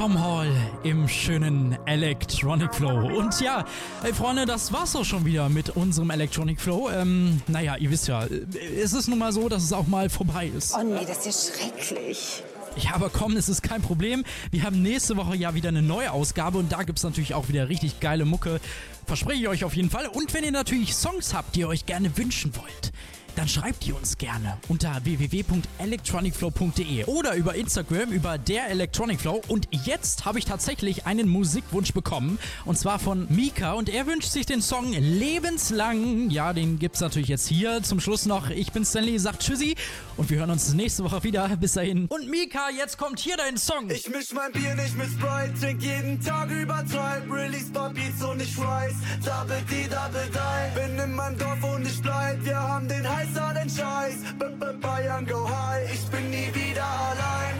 Tom 0.00 0.18
Hall 0.18 0.50
im 0.82 1.06
schönen 1.08 1.76
Electronic 1.84 2.74
Flow. 2.74 3.18
Und 3.18 3.38
ja, 3.42 3.66
ey 4.02 4.14
Freunde, 4.14 4.46
das 4.46 4.72
war's 4.72 4.96
auch 4.96 5.04
schon 5.04 5.26
wieder 5.26 5.50
mit 5.50 5.76
unserem 5.76 6.08
Electronic 6.08 6.58
Flow. 6.58 6.88
Ähm, 6.88 7.42
naja, 7.48 7.76
ihr 7.76 7.90
wisst 7.90 8.08
ja, 8.08 8.24
es 8.24 8.94
ist 8.94 9.08
nun 9.08 9.18
mal 9.18 9.30
so, 9.30 9.50
dass 9.50 9.62
es 9.62 9.74
auch 9.74 9.86
mal 9.86 10.08
vorbei 10.08 10.50
ist. 10.56 10.74
Oh 10.74 10.82
nee, 10.82 11.04
das 11.06 11.26
ist 11.26 11.52
ja 11.52 11.54
schrecklich. 11.54 12.42
Ja, 12.78 12.94
aber 12.94 13.10
komm, 13.10 13.36
es 13.36 13.50
ist 13.50 13.62
kein 13.62 13.82
Problem. 13.82 14.24
Wir 14.50 14.62
haben 14.62 14.80
nächste 14.80 15.18
Woche 15.18 15.36
ja 15.36 15.52
wieder 15.52 15.68
eine 15.68 15.82
neue 15.82 16.10
Ausgabe 16.12 16.56
und 16.56 16.72
da 16.72 16.82
gibt's 16.82 17.02
natürlich 17.02 17.34
auch 17.34 17.48
wieder 17.48 17.68
richtig 17.68 18.00
geile 18.00 18.24
Mucke. 18.24 18.58
Verspreche 19.04 19.42
ich 19.42 19.48
euch 19.48 19.64
auf 19.64 19.76
jeden 19.76 19.90
Fall. 19.90 20.06
Und 20.06 20.32
wenn 20.32 20.44
ihr 20.44 20.52
natürlich 20.52 20.94
Songs 20.94 21.34
habt, 21.34 21.56
die 21.56 21.60
ihr 21.60 21.68
euch 21.68 21.84
gerne 21.84 22.16
wünschen 22.16 22.56
wollt, 22.56 22.92
dann 23.36 23.48
schreibt 23.48 23.86
ihr 23.86 23.96
uns 23.96 24.18
gerne 24.18 24.58
unter 24.68 25.04
www.electronicflow.de 25.04 27.04
oder 27.04 27.34
über 27.34 27.54
Instagram 27.54 28.10
über 28.10 28.38
der 28.38 28.70
Electronic 28.70 29.20
Flow. 29.20 29.40
Und 29.48 29.68
jetzt 29.84 30.24
habe 30.24 30.38
ich 30.38 30.44
tatsächlich 30.44 31.06
einen 31.06 31.28
Musikwunsch 31.28 31.92
bekommen 31.92 32.38
und 32.64 32.78
zwar 32.78 32.98
von 32.98 33.26
Mika 33.28 33.72
und 33.72 33.88
er 33.88 34.06
wünscht 34.06 34.30
sich 34.30 34.46
den 34.46 34.62
Song 34.62 34.92
Lebenslang. 34.92 36.30
Ja, 36.30 36.52
den 36.52 36.78
gibt's 36.78 37.00
natürlich 37.00 37.28
jetzt 37.28 37.48
hier. 37.48 37.82
Zum 37.82 38.00
Schluss 38.00 38.26
noch, 38.26 38.50
ich 38.50 38.72
bin 38.72 38.84
Stanley, 38.84 39.18
sagt 39.18 39.42
Tschüssi 39.42 39.76
und 40.20 40.28
wir 40.28 40.40
hören 40.40 40.50
uns 40.50 40.74
nächste 40.74 41.02
Woche 41.02 41.24
wieder. 41.24 41.48
Bis 41.56 41.72
dahin. 41.72 42.04
Und 42.08 42.28
Mika, 42.28 42.68
jetzt 42.76 42.98
kommt 42.98 43.20
hier 43.20 43.38
dein 43.38 43.56
Song. 43.56 43.88
Ich 43.88 44.06
misch 44.10 44.34
mein 44.34 44.52
Bier 44.52 44.74
nicht 44.74 44.94
mit 44.98 45.06
Sprite, 45.06 45.54
trink 45.58 45.82
jeden 45.82 46.22
Tag 46.22 46.50
übertreib. 46.50 47.22
Release 47.32 47.72
paar 47.72 47.88
Beats 47.88 48.22
und 48.22 48.42
ich 48.42 48.54
rise. 48.58 48.96
Double 49.24 49.62
D, 49.70 49.88
Double 49.88 50.28
Die. 50.30 50.78
Bin 50.78 50.98
in 50.98 51.14
meinem 51.14 51.38
Dorf 51.38 51.64
und 51.64 51.86
ich 51.86 52.02
bleib. 52.02 52.44
Wir 52.44 52.60
haben 52.60 52.86
den 52.86 53.08
heißer, 53.08 53.42
ah, 53.42 53.54
den 53.54 53.70
Scheiß. 53.70 54.16
B 54.38 54.44
-b 54.44 54.80
Bayern 54.82 55.26
go 55.26 55.48
high. 55.48 55.90
Ich 55.90 56.04
bin 56.10 56.28
nie 56.28 56.52
wieder 56.52 56.84
allein. 56.84 57.54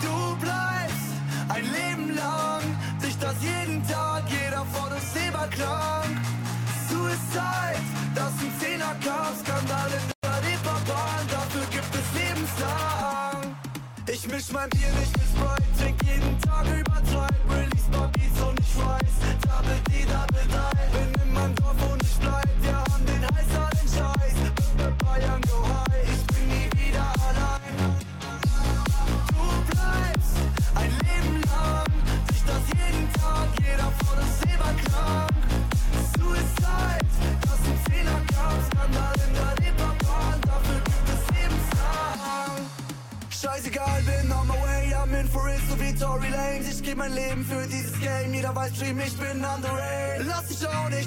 Du 0.00 0.36
bleibst 0.40 1.12
ein 1.50 1.64
Leben 1.76 2.16
lang. 2.16 2.62
Dich 3.04 3.18
das 3.18 3.36
jeden 3.42 3.86
Tag, 3.86 4.22
jeder 4.30 4.64
vor 4.72 4.88
dem 4.88 4.96
uns 4.96 5.12
Silberklang. 5.12 6.08
Suicide, 6.88 7.84
das 8.14 8.30
sind 8.38 8.60
Zehnerkampf, 8.60 9.40
Skandale 9.40 10.21
verbannen, 10.62 11.28
dafür 11.30 11.66
gibt 11.70 11.94
es 11.94 12.06
lebenslang. 12.18 13.56
Ich 14.06 14.26
misch 14.28 14.52
mein 14.52 14.68
Bier 14.70 14.90
nicht 14.98 15.12
bis 15.14 15.30
Sprite, 15.34 15.68
trink 15.78 16.02
jeden 16.04 16.40
Tag 16.40 16.66
über 16.66 16.98
Zeit, 17.04 17.34
release 17.50 17.90
mal 17.90 18.08
Beats 18.08 18.40
und 18.40 18.58
ich 18.60 18.76
weiß, 18.76 19.14
Double 19.42 19.80
D, 19.88 20.04
zwei 48.62 48.74
Stream, 48.74 49.00
ich 49.00 49.16
bin 49.16 49.44
André. 49.44 50.22
Lass 50.26 50.46
dich 50.46 50.66
auch 50.66 50.88
nicht 50.90 51.01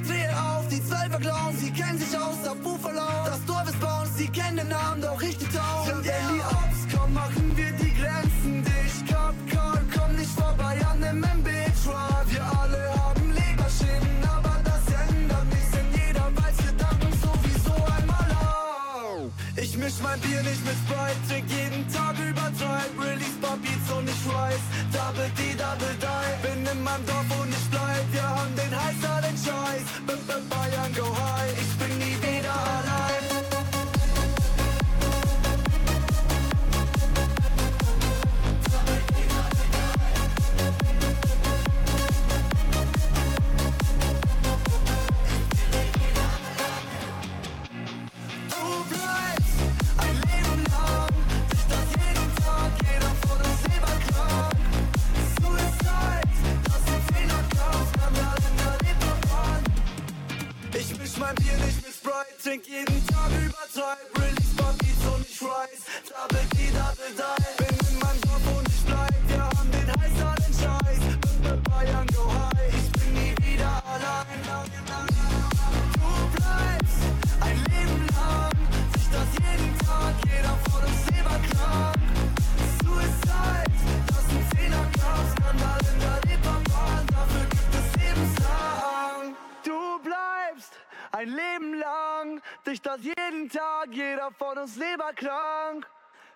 Statt 92.96 93.04
jeden 93.04 93.50
Tag, 93.50 93.88
jeder 93.92 94.32
von 94.38 94.58
uns 94.58 94.76
leberkrank. 94.76 95.86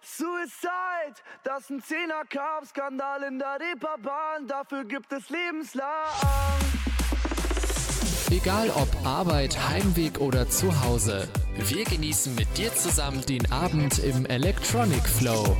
Suicide, 0.01 1.15
das 1.43 1.61
ist 1.61 1.69
ein 1.69 1.81
zehner 1.81 2.23
cup 2.29 2.65
skandal 2.65 3.23
in 3.23 3.39
der 3.39 3.59
Reeperbahn, 3.59 4.47
dafür 4.47 4.83
gibt 4.85 5.11
es 5.11 5.29
lebenslang. 5.29 5.85
Egal 8.31 8.69
ob 8.71 8.87
Arbeit, 9.05 9.57
Heimweg 9.69 10.19
oder 10.19 10.49
Zuhause, 10.49 11.27
wir 11.55 11.85
genießen 11.85 12.35
mit 12.35 12.57
dir 12.57 12.73
zusammen 12.73 13.25
den 13.25 13.51
Abend 13.51 13.99
im 13.99 14.25
Electronic 14.25 15.07
Flow. 15.07 15.57